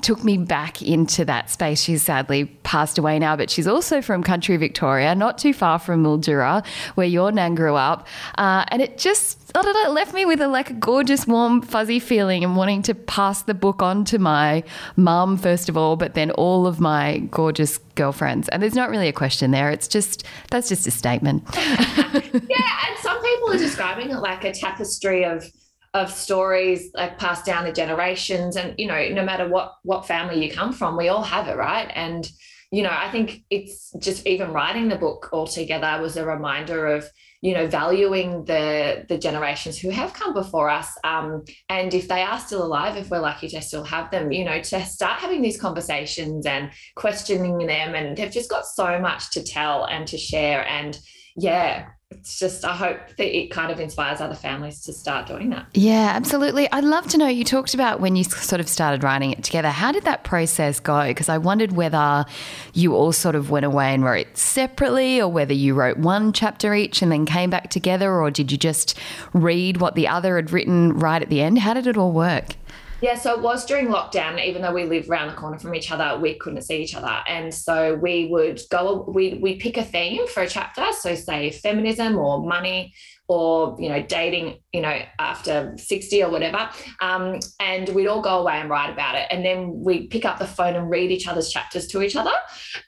took 0.00 0.24
me 0.24 0.38
back 0.38 0.82
into 0.82 1.24
that 1.24 1.50
space. 1.50 1.80
She's 1.82 2.02
sadly 2.02 2.46
passed 2.62 2.98
away 2.98 3.18
now, 3.18 3.36
but 3.36 3.50
she's 3.50 3.66
also 3.66 4.00
from 4.00 4.22
country 4.22 4.56
Victoria, 4.56 5.14
not 5.14 5.38
too 5.38 5.52
far 5.52 5.78
from 5.78 6.04
Mildura, 6.04 6.64
where 6.94 7.06
your 7.06 7.32
nan 7.32 7.54
grew 7.54 7.74
up. 7.74 8.06
Uh, 8.36 8.64
and 8.68 8.82
it 8.82 8.98
just, 8.98 9.50
I 9.54 9.62
don't 9.62 9.74
know, 9.74 9.90
left 9.92 10.14
me 10.14 10.24
with 10.24 10.40
a 10.40 10.48
like 10.48 10.70
a 10.70 10.74
gorgeous, 10.74 11.26
warm, 11.26 11.62
fuzzy 11.62 11.98
feeling 11.98 12.44
and 12.44 12.56
wanting 12.56 12.82
to 12.82 12.94
pass 12.94 13.42
the 13.42 13.54
book 13.54 13.82
on 13.82 14.04
to 14.06 14.18
my 14.18 14.62
mum, 14.96 15.36
first 15.36 15.68
of 15.68 15.76
all, 15.76 15.96
but 15.96 16.14
then 16.14 16.30
all 16.32 16.66
of 16.66 16.80
my 16.80 17.18
gorgeous 17.30 17.78
girlfriends. 17.94 18.48
And 18.48 18.62
there's 18.62 18.74
not 18.74 18.90
really 18.90 19.08
a 19.08 19.12
question 19.12 19.50
there. 19.50 19.70
It's 19.70 19.88
just, 19.88 20.24
that's 20.50 20.68
just 20.68 20.86
a 20.86 20.90
statement. 20.90 21.44
yeah. 21.54 22.20
And 22.22 22.98
some 23.00 23.20
people 23.22 23.52
are 23.52 23.58
describing 23.58 24.10
it 24.10 24.18
like 24.18 24.44
a 24.44 24.52
tapestry 24.52 25.24
of, 25.24 25.44
of 25.94 26.10
stories 26.10 26.90
like 26.94 27.18
passed 27.18 27.44
down 27.44 27.64
the 27.64 27.72
generations. 27.72 28.56
And 28.56 28.74
you 28.78 28.86
know 28.86 29.08
no 29.10 29.24
matter 29.24 29.48
what 29.48 29.74
what 29.82 30.06
family 30.06 30.44
you 30.44 30.52
come 30.52 30.72
from 30.72 30.96
we 30.96 31.08
all 31.08 31.22
have 31.22 31.48
it 31.48 31.56
right? 31.56 31.90
And 31.94 32.28
you 32.70 32.82
know 32.82 32.92
i 32.92 33.10
think 33.10 33.44
it's 33.48 33.92
just 33.98 34.26
even 34.26 34.52
writing 34.52 34.88
the 34.88 34.96
book 34.96 35.30
altogether 35.32 36.02
was 36.02 36.18
a 36.18 36.26
reminder 36.26 36.86
of 36.86 37.08
you 37.40 37.54
know 37.54 37.66
valuing 37.66 38.44
the 38.44 39.06
the 39.08 39.16
generations 39.16 39.78
who 39.78 39.90
have 39.90 40.12
come 40.12 40.34
before 40.34 40.68
us. 40.68 40.90
Um, 41.04 41.44
and 41.68 41.94
if 41.94 42.08
they 42.08 42.22
are 42.22 42.38
still 42.38 42.64
alive 42.64 42.96
if 42.96 43.10
we're 43.10 43.20
lucky 43.20 43.48
to 43.48 43.62
still 43.62 43.84
have 43.84 44.10
them 44.10 44.32
you 44.32 44.44
know 44.44 44.60
to 44.60 44.84
start 44.84 45.20
having 45.20 45.40
these 45.40 45.60
conversations 45.60 46.46
and 46.46 46.70
questioning 46.96 47.58
them. 47.58 47.94
And 47.94 48.16
they've 48.16 48.30
just 48.30 48.50
got 48.50 48.66
so 48.66 48.98
much 48.98 49.30
to 49.30 49.42
tell 49.42 49.84
and 49.84 50.06
to 50.08 50.18
share. 50.18 50.66
And 50.66 50.98
yeah 51.36 51.86
it's 52.10 52.38
just 52.38 52.64
I 52.64 52.74
hope 52.74 52.98
that 53.18 53.36
it 53.36 53.50
kind 53.50 53.70
of 53.70 53.80
inspires 53.80 54.20
other 54.20 54.34
families 54.34 54.80
to 54.82 54.94
start 54.94 55.26
doing 55.26 55.50
that. 55.50 55.66
Yeah, 55.74 56.12
absolutely. 56.14 56.70
I'd 56.72 56.84
love 56.84 57.06
to 57.08 57.18
know. 57.18 57.26
You 57.26 57.44
talked 57.44 57.74
about 57.74 58.00
when 58.00 58.16
you 58.16 58.24
sort 58.24 58.60
of 58.60 58.68
started 58.68 59.04
writing 59.04 59.32
it 59.32 59.44
together. 59.44 59.68
How 59.68 59.92
did 59.92 60.04
that 60.04 60.24
process 60.24 60.80
go? 60.80 61.06
Because 61.06 61.28
I 61.28 61.36
wondered 61.36 61.72
whether 61.72 62.24
you 62.72 62.94
all 62.94 63.12
sort 63.12 63.34
of 63.34 63.50
went 63.50 63.66
away 63.66 63.92
and 63.92 64.02
wrote 64.02 64.38
separately, 64.38 65.20
or 65.20 65.28
whether 65.28 65.52
you 65.52 65.74
wrote 65.74 65.98
one 65.98 66.32
chapter 66.32 66.74
each 66.74 67.02
and 67.02 67.12
then 67.12 67.26
came 67.26 67.50
back 67.50 67.68
together, 67.68 68.14
or 68.14 68.30
did 68.30 68.50
you 68.50 68.56
just 68.56 68.98
read 69.34 69.76
what 69.76 69.94
the 69.94 70.08
other 70.08 70.36
had 70.36 70.50
written 70.50 70.94
right 70.94 71.20
at 71.20 71.28
the 71.28 71.42
end? 71.42 71.58
How 71.58 71.74
did 71.74 71.86
it 71.86 71.98
all 71.98 72.12
work? 72.12 72.56
Yeah, 73.00 73.14
so 73.14 73.32
it 73.34 73.42
was 73.42 73.64
during 73.64 73.88
lockdown. 73.88 74.44
Even 74.44 74.60
though 74.60 74.72
we 74.72 74.84
live 74.84 75.08
around 75.08 75.28
the 75.28 75.34
corner 75.34 75.56
from 75.56 75.72
each 75.72 75.92
other, 75.92 76.18
we 76.18 76.36
couldn't 76.36 76.62
see 76.62 76.82
each 76.82 76.96
other, 76.96 77.22
and 77.28 77.54
so 77.54 77.94
we 77.94 78.26
would 78.26 78.60
go. 78.70 79.04
We 79.08 79.38
we 79.40 79.56
pick 79.56 79.76
a 79.76 79.84
theme 79.84 80.26
for 80.26 80.42
a 80.42 80.48
chapter. 80.48 80.84
So 80.98 81.14
say 81.14 81.50
feminism 81.50 82.18
or 82.18 82.44
money, 82.44 82.92
or 83.28 83.76
you 83.78 83.88
know 83.88 84.02
dating. 84.02 84.58
You 84.72 84.80
know 84.80 85.00
after 85.20 85.74
sixty 85.78 86.24
or 86.24 86.30
whatever, 86.30 86.68
um, 87.00 87.38
and 87.60 87.88
we'd 87.90 88.08
all 88.08 88.20
go 88.20 88.40
away 88.40 88.54
and 88.54 88.68
write 88.68 88.92
about 88.92 89.14
it, 89.14 89.28
and 89.30 89.44
then 89.44 89.80
we 89.84 90.08
pick 90.08 90.24
up 90.24 90.40
the 90.40 90.46
phone 90.46 90.74
and 90.74 90.90
read 90.90 91.12
each 91.12 91.28
other's 91.28 91.50
chapters 91.50 91.86
to 91.88 92.02
each 92.02 92.16
other, 92.16 92.34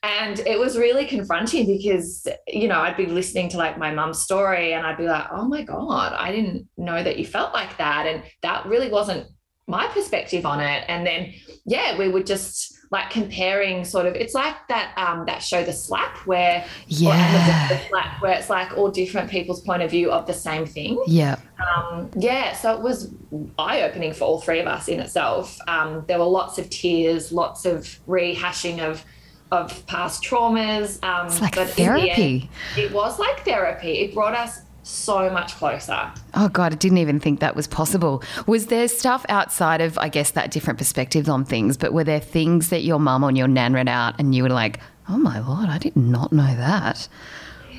and 0.03 0.41
it 0.41 0.59
was 0.59 0.77
really 0.77 1.07
confronting 1.07 1.69
because 1.69 2.27
you 2.49 2.67
know 2.67 2.81
I'd 2.81 2.97
be 2.97 3.07
listening 3.07 3.49
to 3.51 3.59
like 3.59 3.79
my 3.79 3.95
mum's 3.95 4.21
story, 4.21 4.73
and 4.73 4.85
I'd 4.85 4.99
be 4.99 5.07
like, 5.07 5.27
oh 5.31 5.47
my 5.47 5.63
god, 5.63 6.15
I 6.15 6.33
didn't 6.33 6.67
know 6.77 7.01
that 7.01 7.17
you 7.17 7.25
felt 7.25 7.55
like 7.55 7.77
that, 7.77 8.07
and 8.07 8.25
that 8.43 8.67
really 8.67 8.91
wasn't 8.91 9.29
my 9.71 9.87
perspective 9.89 10.45
on 10.45 10.61
it. 10.61 10.85
And 10.89 11.07
then 11.07 11.33
yeah 11.67 11.97
we 11.99 12.09
would 12.09 12.27
just 12.27 12.77
like 12.91 13.11
comparing 13.11 13.85
sort 13.85 14.07
of 14.07 14.15
it's 14.15 14.35
like 14.35 14.57
that 14.69 14.93
um 14.97 15.25
that 15.27 15.43
show 15.43 15.63
the 15.63 15.73
slap 15.73 16.17
where 16.27 16.65
yeah 16.89 17.69
the, 17.69 17.75
the 17.75 17.89
slap 17.89 18.21
where 18.21 18.33
it's 18.33 18.51
like 18.51 18.77
all 18.77 18.91
different 18.91 19.31
people's 19.31 19.61
point 19.61 19.83
of 19.83 19.91
view 19.91 20.11
of 20.11 20.27
the 20.27 20.33
same 20.35 20.67
thing. 20.67 21.03
Yeah. 21.07 21.39
Um 21.65 22.11
yeah 22.17 22.53
so 22.55 22.75
it 22.75 22.83
was 22.83 23.15
eye-opening 23.59 24.13
for 24.13 24.25
all 24.25 24.41
three 24.41 24.59
of 24.59 24.67
us 24.67 24.89
in 24.89 25.01
itself. 25.01 25.59
Um 25.69 26.05
there 26.09 26.19
were 26.19 26.25
lots 26.25 26.59
of 26.59 26.69
tears 26.71 27.31
lots 27.31 27.65
of 27.65 27.99
rehashing 28.09 28.81
of 28.81 29.05
of 29.53 29.85
past 29.87 30.23
traumas 30.23 31.03
um 31.05 31.27
it's 31.27 31.41
like 31.41 31.55
therapy 31.71 32.11
end, 32.11 32.49
it 32.77 32.93
was 32.93 33.19
like 33.19 33.45
therapy. 33.45 34.01
It 34.01 34.15
brought 34.15 34.35
us 34.35 34.63
so 34.83 35.31
much 35.31 35.55
closer. 35.57 36.11
Oh 36.35 36.49
God, 36.49 36.73
I 36.73 36.77
didn't 36.77 36.99
even 36.99 37.21
think 37.21 37.41
that 37.41 37.57
was 37.57 37.67
possible. 37.67 38.23
Was 38.47 38.67
there 38.67 38.89
stuff 38.89 39.25
outside 39.29 39.81
of, 39.81 39.99
I 39.99 40.09
guess, 40.09 40.31
that 40.33 40.51
different 40.51 40.79
perspectives 40.79 41.29
on 41.29 41.45
things, 41.45 41.77
but 41.77 41.93
were 41.93 42.05
there 42.05 42.21
things 42.21 42.71
that 42.71 42.83
your 42.83 42.99
mum 42.99 43.23
or 43.23 43.33
your 43.33 43.49
nan 43.49 43.73
read 43.73 43.89
out 43.89 44.15
and 44.19 44.35
you 44.35 44.43
were 44.43 44.49
like, 44.49 44.81
oh 45.09 45.19
my 45.19 45.39
Lord, 45.41 45.69
I 45.69 45.79
did 45.79 45.97
not 45.97 46.33
know 46.33 46.57
that? 46.57 47.09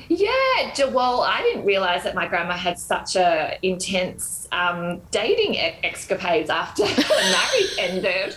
Yeah, 0.08 0.86
well, 0.90 1.22
I 1.22 1.40
didn't 1.40 1.64
realize 1.64 2.02
that 2.02 2.14
my 2.14 2.26
grandma 2.28 2.52
had 2.52 2.78
such 2.78 3.16
a 3.16 3.58
intense 3.62 4.46
um, 4.52 5.00
dating 5.10 5.58
escapades 5.58 6.50
after 6.50 6.82
the 6.86 7.36
marriage 7.38 7.76
ended. 7.78 8.36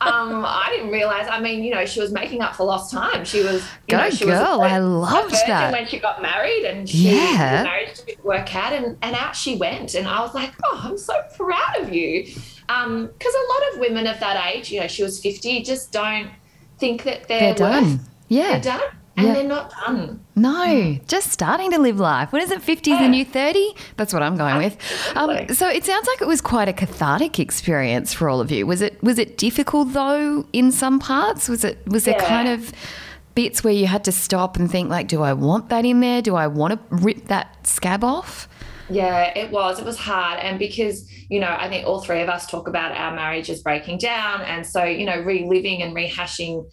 Um, 0.00 0.44
I 0.44 0.68
didn't 0.70 0.90
realize. 0.90 1.28
I 1.30 1.40
mean, 1.40 1.62
you 1.64 1.72
know, 1.72 1.84
she 1.84 2.00
was 2.00 2.12
making 2.12 2.42
up 2.42 2.54
for 2.54 2.64
lost 2.64 2.92
time. 2.92 3.24
She 3.24 3.42
was, 3.42 3.62
you 3.62 3.68
Go 3.88 3.98
know, 3.98 4.10
she 4.10 4.24
girl. 4.24 4.60
Was 4.60 4.70
a, 4.70 4.74
I 4.74 4.78
loved 4.78 5.32
that 5.32 5.72
when 5.72 5.86
she 5.86 5.98
got 5.98 6.22
married, 6.22 6.64
and 6.64 6.88
she 6.88 7.10
yeah. 7.10 7.62
married 7.64 7.94
to 7.94 8.16
work 8.22 8.54
out, 8.54 8.72
and, 8.72 8.96
and 9.02 9.16
out 9.16 9.34
she 9.34 9.56
went. 9.56 9.94
And 9.94 10.06
I 10.06 10.20
was 10.20 10.34
like, 10.34 10.52
oh, 10.64 10.80
I'm 10.84 10.98
so 10.98 11.14
proud 11.36 11.78
of 11.78 11.92
you, 11.92 12.24
because 12.24 12.84
um, 12.86 13.08
a 13.08 13.46
lot 13.52 13.72
of 13.72 13.80
women 13.80 14.06
of 14.06 14.18
that 14.20 14.54
age, 14.54 14.70
you 14.70 14.80
know, 14.80 14.88
she 14.88 15.02
was 15.02 15.20
50, 15.20 15.62
just 15.62 15.92
don't 15.92 16.30
think 16.78 17.04
that 17.04 17.28
they're, 17.28 17.54
they're 17.54 17.68
worth, 17.68 17.84
done. 17.84 18.00
Yeah, 18.28 18.58
they're 18.58 18.78
done 18.78 18.98
and 19.16 19.26
yeah. 19.26 19.34
they're 19.34 19.48
not 19.48 19.70
done. 19.70 20.24
No, 20.34 20.98
just 21.06 21.30
starting 21.30 21.70
to 21.72 21.78
live 21.78 22.00
life. 22.00 22.32
What 22.32 22.42
is 22.42 22.50
it? 22.50 22.60
50's 22.60 22.88
yeah. 22.88 23.02
the 23.02 23.08
new 23.08 23.24
30? 23.24 23.74
That's 23.96 24.12
what 24.12 24.22
I'm 24.22 24.36
going 24.36 24.56
with. 24.56 24.76
Um, 25.14 25.48
so 25.48 25.68
it 25.68 25.84
sounds 25.84 26.06
like 26.06 26.22
it 26.22 26.26
was 26.26 26.40
quite 26.40 26.68
a 26.68 26.72
cathartic 26.72 27.38
experience 27.38 28.14
for 28.14 28.30
all 28.30 28.40
of 28.40 28.50
you. 28.50 28.66
Was 28.66 28.80
it 28.80 29.02
was 29.02 29.18
it 29.18 29.36
difficult 29.36 29.92
though 29.92 30.46
in 30.54 30.72
some 30.72 30.98
parts? 30.98 31.48
Was 31.48 31.64
it 31.64 31.86
was 31.86 32.04
there 32.04 32.18
kind 32.18 32.48
of 32.48 32.72
bits 33.34 33.62
where 33.62 33.72
you 33.72 33.86
had 33.86 34.04
to 34.04 34.12
stop 34.12 34.56
and 34.56 34.70
think 34.70 34.88
like, 34.88 35.08
do 35.08 35.22
I 35.22 35.32
want 35.34 35.68
that 35.68 35.84
in 35.84 36.00
there? 36.00 36.22
Do 36.22 36.34
I 36.34 36.46
want 36.46 36.72
to 36.72 36.96
rip 36.96 37.26
that 37.26 37.66
scab 37.66 38.02
off? 38.04 38.48
Yeah, 38.88 39.36
it 39.36 39.50
was. 39.50 39.78
It 39.78 39.84
was 39.84 39.98
hard. 39.98 40.38
And 40.40 40.58
because, 40.58 41.10
you 41.28 41.40
know, 41.40 41.54
I 41.58 41.68
think 41.68 41.86
all 41.86 42.00
three 42.02 42.20
of 42.20 42.28
us 42.28 42.46
talk 42.46 42.68
about 42.68 42.92
our 42.92 43.14
marriages 43.14 43.62
breaking 43.62 43.98
down. 43.98 44.42
And 44.42 44.66
so, 44.66 44.84
you 44.84 45.06
know, 45.06 45.20
reliving 45.20 45.82
and 45.82 45.94
rehashing 45.94 46.70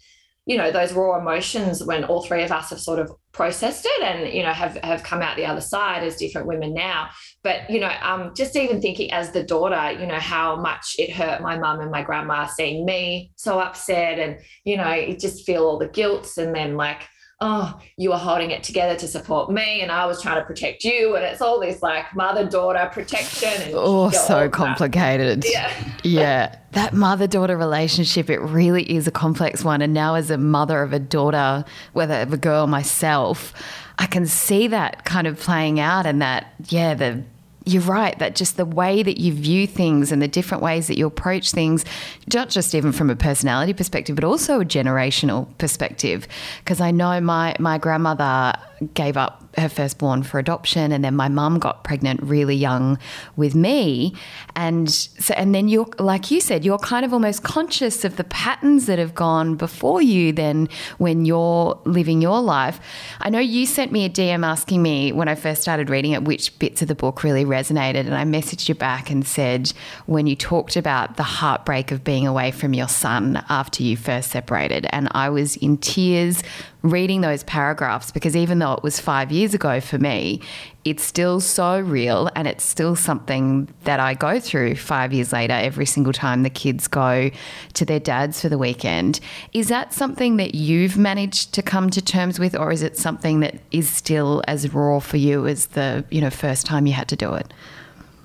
you 0.50 0.56
know 0.56 0.72
those 0.72 0.92
raw 0.92 1.16
emotions 1.16 1.84
when 1.84 2.02
all 2.02 2.24
three 2.24 2.42
of 2.42 2.50
us 2.50 2.70
have 2.70 2.80
sort 2.80 2.98
of 2.98 3.12
processed 3.30 3.86
it 3.86 4.02
and 4.02 4.34
you 4.34 4.42
know 4.42 4.52
have 4.52 4.76
have 4.82 5.04
come 5.04 5.22
out 5.22 5.36
the 5.36 5.46
other 5.46 5.60
side 5.60 6.02
as 6.02 6.16
different 6.16 6.48
women 6.48 6.74
now. 6.74 7.08
But 7.44 7.70
you 7.70 7.78
know 7.78 7.92
um 8.02 8.32
just 8.34 8.56
even 8.56 8.82
thinking 8.82 9.12
as 9.12 9.30
the 9.30 9.44
daughter 9.44 9.92
you 9.92 10.06
know 10.08 10.18
how 10.18 10.56
much 10.56 10.96
it 10.98 11.12
hurt 11.12 11.40
my 11.40 11.56
mum 11.56 11.78
and 11.78 11.92
my 11.92 12.02
grandma 12.02 12.46
seeing 12.46 12.84
me 12.84 13.30
so 13.36 13.60
upset 13.60 14.18
and 14.18 14.40
you 14.64 14.76
know 14.76 14.92
you 14.92 15.16
just 15.16 15.46
feel 15.46 15.62
all 15.64 15.78
the 15.78 15.86
guilt 15.86 16.36
and 16.36 16.52
then 16.52 16.76
like 16.76 17.06
oh, 17.40 17.80
you 17.96 18.10
were 18.10 18.18
holding 18.18 18.50
it 18.50 18.62
together 18.62 18.96
to 18.98 19.08
support 19.08 19.50
me, 19.50 19.80
and 19.80 19.90
I 19.90 20.06
was 20.06 20.20
trying 20.20 20.38
to 20.40 20.44
protect 20.44 20.84
you, 20.84 21.16
and 21.16 21.24
it's 21.24 21.40
all 21.40 21.58
this 21.58 21.82
like 21.82 22.14
mother 22.14 22.48
daughter 22.48 22.88
protection. 22.92 23.62
And 23.62 23.72
oh, 23.74 24.10
so 24.10 24.48
complicated. 24.48 25.44
Yeah, 25.46 25.72
yeah. 26.04 26.56
That 26.72 26.92
mother 26.92 27.26
daughter 27.26 27.56
relationship, 27.56 28.30
it 28.30 28.38
really 28.40 28.90
is 28.90 29.06
a 29.06 29.10
complex 29.10 29.64
one. 29.64 29.82
And 29.82 29.94
now, 29.94 30.14
as 30.14 30.30
a 30.30 30.38
mother 30.38 30.82
of 30.82 30.92
a 30.92 30.98
daughter, 30.98 31.64
whether 31.94 32.14
of 32.20 32.32
a 32.32 32.36
girl 32.36 32.66
myself, 32.66 33.52
I 33.98 34.06
can 34.06 34.26
see 34.26 34.68
that 34.68 35.04
kind 35.04 35.26
of 35.26 35.40
playing 35.40 35.80
out, 35.80 36.06
and 36.06 36.20
that 36.20 36.54
yeah, 36.68 36.94
the 36.94 37.22
you're 37.64 37.82
right 37.82 38.18
that 38.18 38.34
just 38.34 38.56
the 38.56 38.64
way 38.64 39.02
that 39.02 39.18
you 39.18 39.32
view 39.32 39.66
things 39.66 40.12
and 40.12 40.22
the 40.22 40.28
different 40.28 40.62
ways 40.62 40.86
that 40.86 40.96
you 40.96 41.06
approach 41.06 41.52
things, 41.52 41.84
not 42.32 42.48
just 42.48 42.74
even 42.74 42.92
from 42.92 43.10
a 43.10 43.16
personality 43.16 43.72
perspective, 43.72 44.16
but 44.16 44.24
also 44.24 44.60
a 44.60 44.64
generational 44.64 45.46
perspective. 45.58 46.26
Because 46.64 46.80
I 46.80 46.90
know 46.90 47.20
my 47.20 47.54
my 47.58 47.78
grandmother 47.78 48.54
gave 48.94 49.16
up 49.16 49.49
her 49.56 49.68
firstborn 49.68 50.22
for 50.22 50.38
adoption 50.38 50.92
and 50.92 51.04
then 51.04 51.16
my 51.16 51.28
mum 51.28 51.58
got 51.58 51.84
pregnant 51.84 52.22
really 52.22 52.54
young 52.54 52.98
with 53.36 53.54
me. 53.54 54.14
And 54.54 54.90
so 54.90 55.34
and 55.34 55.54
then 55.54 55.68
you're 55.68 55.88
like 55.98 56.30
you 56.30 56.40
said 56.40 56.64
you're 56.64 56.78
kind 56.78 57.04
of 57.04 57.12
almost 57.12 57.42
conscious 57.42 58.04
of 58.04 58.16
the 58.16 58.24
patterns 58.24 58.86
that 58.86 58.98
have 58.98 59.14
gone 59.14 59.56
before 59.56 60.02
you 60.02 60.32
then 60.32 60.68
when 60.98 61.24
you're 61.24 61.80
living 61.84 62.22
your 62.22 62.40
life. 62.40 62.80
I 63.20 63.30
know 63.30 63.40
you 63.40 63.66
sent 63.66 63.92
me 63.92 64.04
a 64.04 64.10
dm 64.10 64.44
asking 64.44 64.82
me 64.82 65.12
when 65.12 65.28
i 65.28 65.34
first 65.34 65.62
started 65.62 65.90
reading 65.90 66.12
it 66.12 66.24
which 66.24 66.58
bits 66.58 66.82
of 66.82 66.88
the 66.88 66.94
book 66.94 67.22
really 67.22 67.44
resonated 67.44 68.00
and 68.00 68.14
i 68.14 68.24
messaged 68.24 68.68
you 68.68 68.74
back 68.74 69.10
and 69.10 69.26
said 69.26 69.72
when 70.06 70.26
you 70.26 70.36
talked 70.36 70.76
about 70.76 71.16
the 71.16 71.22
heartbreak 71.22 71.90
of 71.90 72.04
being 72.04 72.26
away 72.26 72.50
from 72.50 72.74
your 72.74 72.88
son 72.88 73.42
after 73.48 73.82
you 73.82 73.96
first 73.96 74.30
separated 74.30 74.86
and 74.90 75.08
i 75.12 75.28
was 75.28 75.56
in 75.56 75.76
tears 75.78 76.42
reading 76.82 77.20
those 77.20 77.42
paragraphs 77.44 78.10
because 78.10 78.34
even 78.34 78.58
though 78.58 78.72
it 78.72 78.82
was 78.82 78.98
five 78.98 79.30
years 79.30 79.54
ago 79.54 79.80
for 79.80 79.98
me, 79.98 80.40
it's 80.84 81.02
still 81.02 81.40
so 81.40 81.78
real 81.78 82.30
and 82.34 82.48
it's 82.48 82.64
still 82.64 82.96
something 82.96 83.68
that 83.84 84.00
I 84.00 84.14
go 84.14 84.40
through 84.40 84.76
five 84.76 85.12
years 85.12 85.32
later 85.32 85.52
every 85.52 85.84
single 85.84 86.12
time 86.12 86.42
the 86.42 86.50
kids 86.50 86.88
go 86.88 87.30
to 87.74 87.84
their 87.84 88.00
dads 88.00 88.40
for 88.40 88.48
the 88.48 88.56
weekend. 88.56 89.20
Is 89.52 89.68
that 89.68 89.92
something 89.92 90.38
that 90.38 90.54
you've 90.54 90.96
managed 90.96 91.52
to 91.54 91.62
come 91.62 91.90
to 91.90 92.00
terms 92.00 92.38
with, 92.38 92.56
or 92.56 92.72
is 92.72 92.82
it 92.82 92.96
something 92.96 93.40
that 93.40 93.56
is 93.70 93.88
still 93.88 94.42
as 94.48 94.72
raw 94.72 95.00
for 95.00 95.18
you 95.18 95.46
as 95.46 95.66
the 95.68 96.04
you 96.10 96.20
know 96.20 96.30
first 96.30 96.64
time 96.64 96.86
you 96.86 96.94
had 96.94 97.08
to 97.08 97.16
do 97.16 97.34
it? 97.34 97.52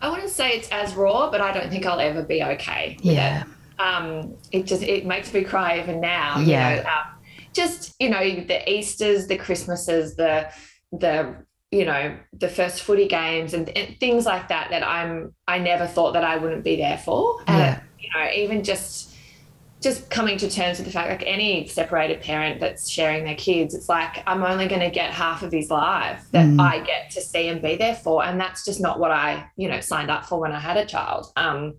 I 0.02 0.10
wouldn't 0.10 0.30
say 0.30 0.52
it's 0.52 0.70
as 0.70 0.94
raw, 0.94 1.30
but 1.32 1.42
I 1.42 1.52
don't 1.52 1.70
think 1.70 1.86
I'll 1.86 2.00
ever 2.00 2.24
be 2.24 2.44
okay. 2.44 2.98
yeah. 3.02 3.42
It. 3.42 3.48
Um, 3.78 4.36
it 4.54 4.66
just 4.66 4.84
it 4.84 5.06
makes 5.06 5.34
me 5.34 5.44
cry 5.44 5.80
even 5.80 6.00
now. 6.00 6.40
Yeah. 6.40 6.70
You 6.70 6.84
know, 6.84 6.90
um, 6.90 7.15
just 7.56 7.94
you 8.00 8.10
know 8.10 8.20
the 8.20 8.70
Easter's, 8.70 9.28
the 9.28 9.38
Christmases, 9.38 10.16
the 10.16 10.52
the 10.92 11.36
you 11.72 11.86
know 11.86 12.18
the 12.34 12.48
first 12.48 12.84
footy 12.84 13.08
games 13.08 13.54
and, 13.54 13.70
and, 13.70 14.00
things 14.00 14.26
like 14.26 14.48
that 14.50 14.70
that 14.70 14.84
I'm 14.84 15.34
I 15.48 15.60
never 15.60 15.88
thought 15.88 16.14
that 16.14 16.24
I 16.24 16.38
wouldn't 16.38 16.64
be 16.64 16.76
there 16.76 16.98
for. 16.98 17.42
Yeah. 17.48 17.82
you 18.00 18.10
know, 18.14 18.30
even 18.32 18.64
just 18.64 19.14
just 19.82 20.10
coming 20.10 20.38
to 20.38 20.50
terms 20.50 20.78
with 20.78 20.88
the 20.88 20.92
fact 20.92 21.10
like 21.10 21.24
any 21.28 21.68
separated 21.68 22.22
parent 22.22 22.60
that's 22.60 22.90
sharing 22.90 23.24
their 23.24 23.36
kids, 23.36 23.76
it's 23.76 23.90
like 23.90 24.24
I'm 24.26 24.44
only 24.44 24.68
going 24.68 24.82
to 24.82 24.90
get 24.90 25.12
half 25.12 25.44
of 25.44 25.52
his 25.52 25.70
life 25.70 26.26
that 26.32 26.46
mm. 26.46 26.60
I 26.60 26.80
get 26.80 27.12
to 27.12 27.22
see 27.22 27.50
and 27.50 27.62
be 27.62 27.76
there 27.76 27.96
for, 27.96 28.24
and 28.24 28.40
that's 28.40 28.66
just 28.66 28.80
not 28.80 29.00
what 29.00 29.12
I 29.12 29.48
you 29.58 29.68
know 29.68 29.80
signed 29.82 30.12
up 30.12 30.26
for 30.26 30.40
when 30.40 30.52
I 30.52 30.60
had 30.60 30.78
a 30.78 30.86
child. 30.86 31.28
Um, 31.36 31.76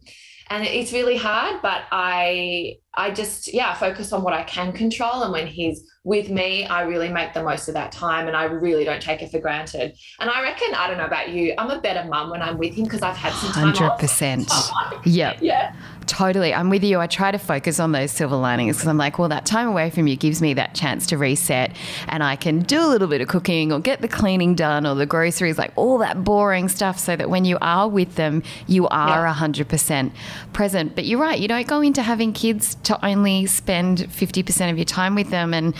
and 0.50 0.64
it's 0.64 0.92
really 0.92 1.16
hard 1.16 1.60
but 1.62 1.82
i 1.92 2.74
i 2.94 3.10
just 3.10 3.52
yeah 3.52 3.74
focus 3.74 4.12
on 4.12 4.22
what 4.22 4.32
i 4.32 4.42
can 4.44 4.72
control. 4.72 5.22
And 5.22 5.32
when 5.32 5.46
he's 5.46 5.82
with 6.04 6.30
me 6.30 6.64
i 6.66 6.82
really 6.82 7.08
make 7.08 7.34
the 7.34 7.42
most 7.42 7.68
of 7.68 7.74
that 7.74 7.92
time 7.92 8.28
and 8.28 8.36
i 8.36 8.44
really 8.44 8.84
don't 8.84 9.02
take 9.02 9.22
it 9.22 9.30
for 9.30 9.40
granted. 9.40 9.96
And 10.20 10.30
i 10.30 10.42
reckon 10.42 10.74
i 10.74 10.86
don't 10.86 10.98
know 10.98 11.06
about 11.06 11.30
you 11.30 11.54
i'm 11.58 11.70
a 11.70 11.80
better 11.80 12.08
mum 12.08 12.30
when 12.30 12.42
i'm 12.42 12.58
with 12.58 12.74
him 12.74 12.84
because 12.84 13.02
i've 13.02 13.16
had 13.16 13.32
some 13.34 13.52
time 13.52 13.72
100% 13.72 14.50
off. 14.50 15.06
yep. 15.06 15.38
Yeah 15.40 15.74
Totally. 16.06 16.54
I'm 16.54 16.70
with 16.70 16.84
you. 16.84 17.00
I 17.00 17.08
try 17.08 17.32
to 17.32 17.38
focus 17.38 17.80
on 17.80 17.90
those 17.90 18.12
silver 18.12 18.36
linings 18.36 18.76
because 18.76 18.86
I'm 18.86 18.96
like, 18.96 19.18
well, 19.18 19.28
that 19.28 19.44
time 19.44 19.66
away 19.66 19.90
from 19.90 20.06
you 20.06 20.14
gives 20.14 20.40
me 20.40 20.54
that 20.54 20.74
chance 20.74 21.06
to 21.08 21.18
reset 21.18 21.74
and 22.08 22.22
I 22.22 22.36
can 22.36 22.60
do 22.60 22.80
a 22.80 22.86
little 22.86 23.08
bit 23.08 23.20
of 23.20 23.28
cooking 23.28 23.72
or 23.72 23.80
get 23.80 24.00
the 24.02 24.08
cleaning 24.08 24.54
done 24.54 24.86
or 24.86 24.94
the 24.94 25.06
groceries, 25.06 25.58
like 25.58 25.72
all 25.74 25.98
that 25.98 26.22
boring 26.22 26.68
stuff, 26.68 26.98
so 26.98 27.16
that 27.16 27.28
when 27.28 27.44
you 27.44 27.58
are 27.60 27.88
with 27.88 28.14
them, 28.14 28.44
you 28.68 28.86
are 28.88 29.26
yeah. 29.26 29.34
100% 29.34 30.12
present. 30.52 30.94
But 30.94 31.06
you're 31.06 31.20
right. 31.20 31.38
You 31.40 31.48
don't 31.48 31.66
go 31.66 31.80
into 31.80 32.02
having 32.02 32.32
kids 32.32 32.76
to 32.84 33.04
only 33.04 33.46
spend 33.46 33.98
50% 33.98 34.70
of 34.70 34.78
your 34.78 34.84
time 34.84 35.16
with 35.16 35.30
them. 35.30 35.52
And 35.52 35.74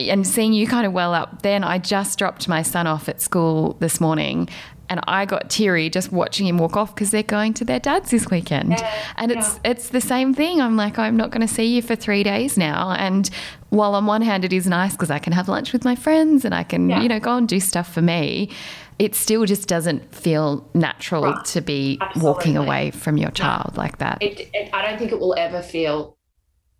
and 0.00 0.24
seeing 0.24 0.52
you 0.52 0.64
kind 0.64 0.86
of 0.86 0.92
well 0.92 1.12
up 1.12 1.42
then 1.42 1.64
i 1.64 1.76
just 1.76 2.20
dropped 2.20 2.46
my 2.46 2.62
son 2.62 2.86
off 2.86 3.08
at 3.08 3.20
school 3.20 3.76
this 3.80 4.00
morning 4.00 4.48
and 4.90 5.00
I 5.06 5.24
got 5.26 5.50
teary 5.50 5.90
just 5.90 6.12
watching 6.12 6.46
him 6.46 6.58
walk 6.58 6.76
off 6.76 6.94
because 6.94 7.10
they're 7.10 7.22
going 7.22 7.54
to 7.54 7.64
their 7.64 7.80
dad's 7.80 8.10
this 8.10 8.28
weekend. 8.30 8.70
Yeah, 8.70 8.94
and 9.16 9.30
it's 9.30 9.54
yeah. 9.54 9.70
it's 9.70 9.88
the 9.90 10.00
same 10.00 10.34
thing. 10.34 10.60
I'm 10.60 10.76
like, 10.76 10.98
I'm 10.98 11.16
not 11.16 11.30
going 11.30 11.46
to 11.46 11.52
see 11.52 11.74
you 11.74 11.82
for 11.82 11.96
three 11.96 12.22
days 12.22 12.56
now. 12.56 12.92
And 12.92 13.28
while 13.70 13.94
on 13.94 14.06
one 14.06 14.22
hand 14.22 14.44
it 14.44 14.52
is 14.52 14.66
nice 14.66 14.92
because 14.92 15.10
I 15.10 15.18
can 15.18 15.32
have 15.32 15.48
lunch 15.48 15.72
with 15.72 15.84
my 15.84 15.94
friends 15.94 16.44
and 16.44 16.54
I 16.54 16.62
can 16.62 16.88
yeah. 16.88 17.02
you 17.02 17.08
know 17.08 17.20
go 17.20 17.36
and 17.36 17.48
do 17.48 17.60
stuff 17.60 17.92
for 17.92 18.02
me, 18.02 18.50
it 18.98 19.14
still 19.14 19.44
just 19.44 19.68
doesn't 19.68 20.14
feel 20.14 20.68
natural 20.74 21.24
right. 21.24 21.44
to 21.46 21.60
be 21.60 21.98
Absolutely. 22.00 22.28
walking 22.28 22.56
away 22.56 22.90
from 22.90 23.16
your 23.16 23.30
child 23.30 23.72
no. 23.74 23.82
like 23.82 23.98
that. 23.98 24.18
It, 24.22 24.48
it, 24.54 24.70
I 24.72 24.86
don't 24.86 24.98
think 24.98 25.12
it 25.12 25.20
will 25.20 25.34
ever 25.36 25.62
feel 25.62 26.16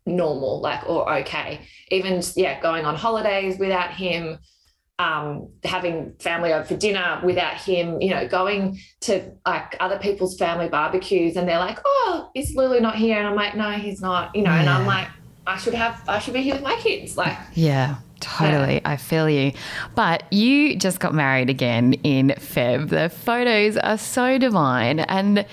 normal, 0.07 0.61
like 0.61 0.89
or 0.89 1.13
okay. 1.19 1.61
Even 1.91 2.23
yeah, 2.37 2.61
going 2.61 2.85
on 2.85 2.97
holidays 2.97 3.59
without 3.59 3.91
him 3.91 4.39
um, 4.99 5.49
having 5.65 6.13
family 6.19 6.53
over 6.53 6.65
for 6.65 6.77
dinner 6.77 7.21
without 7.23 7.55
him, 7.55 8.01
you 8.01 8.11
know, 8.11 8.27
going 8.27 8.81
to 9.01 9.31
like 9.47 9.77
other 9.79 9.99
people's 9.99 10.37
family 10.37 10.69
barbecues 10.69 11.37
and 11.37 11.49
they're 11.49 11.61
like, 11.61 11.79
oh, 11.85 12.31
is 12.35 12.55
Lulu 12.57 12.81
not 12.81 12.97
here? 12.97 13.19
And 13.19 13.27
I'm 13.27 13.37
like, 13.37 13.57
no, 13.57 13.71
he's 13.73 14.01
not, 14.01 14.35
you 14.35 14.43
know, 14.43 14.51
yeah. 14.51 14.61
and 14.61 14.69
I'm 14.69 14.87
like, 14.87 15.09
I 15.47 15.57
should 15.57 15.75
have, 15.75 16.03
I 16.09 16.19
should 16.19 16.35
be 16.35 16.43
here 16.43 16.55
with 16.55 16.65
my 16.65 16.77
kids. 16.77 17.17
Like, 17.17 17.37
yeah. 17.55 17.97
Totally. 18.21 18.81
I 18.85 18.97
feel 18.97 19.31
you. 19.31 19.53
But 19.95 20.25
you 20.33 20.77
just 20.77 20.99
got 20.99 21.15
married 21.15 21.49
again 21.49 21.95
in 22.03 22.31
Feb. 22.31 22.89
The 22.89 23.11
photos 23.11 23.77
are 23.77 23.97
so 23.97 24.39
divine, 24.39 24.99
and 24.99 25.47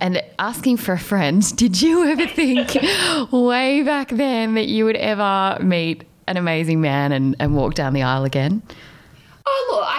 and 0.00 0.22
asking 0.38 0.76
for 0.76 0.92
a 0.92 0.98
friend. 1.00 1.44
Did 1.56 1.82
you 1.82 2.04
ever 2.04 2.28
think 2.28 2.76
way 3.32 3.82
back 3.82 4.10
then 4.10 4.54
that 4.54 4.68
you 4.68 4.84
would 4.84 4.96
ever 4.96 5.58
meet 5.60 6.04
an 6.28 6.36
amazing 6.36 6.80
man 6.80 7.10
and, 7.10 7.34
and 7.40 7.56
walk 7.56 7.74
down 7.74 7.92
the 7.92 8.02
aisle 8.02 8.24
again? 8.24 8.62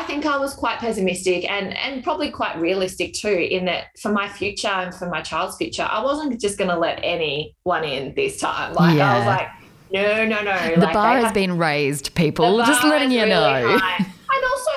I 0.04 0.06
think 0.06 0.26
I 0.26 0.38
was 0.38 0.54
quite 0.54 0.80
pessimistic 0.80 1.50
and 1.50 1.74
and 1.78 2.04
probably 2.04 2.30
quite 2.30 2.60
realistic 2.60 3.14
too. 3.14 3.30
In 3.30 3.64
that, 3.66 3.98
for 3.98 4.12
my 4.12 4.28
future 4.28 4.68
and 4.68 4.94
for 4.94 5.08
my 5.08 5.22
child's 5.22 5.56
future, 5.56 5.88
I 5.90 6.04
wasn't 6.04 6.42
just 6.42 6.58
going 6.58 6.70
to 6.70 6.78
let 6.78 7.00
anyone 7.02 7.86
in 7.86 8.14
this 8.14 8.38
time. 8.38 8.74
Like 8.74 8.98
yeah. 8.98 9.14
I 9.14 9.18
was 9.18 9.26
like, 9.26 9.48
no, 9.94 10.26
no, 10.26 10.44
no. 10.44 10.76
The 10.76 10.82
like, 10.82 10.94
bar 10.94 11.20
has 11.20 11.32
been 11.32 11.58
raised. 11.58 12.14
People, 12.16 12.58
just 12.58 12.84
letting 12.84 13.12
you 13.12 13.26
know. 13.26 13.78
High. 13.78 13.96
And 13.96 14.44
also, 14.44 14.72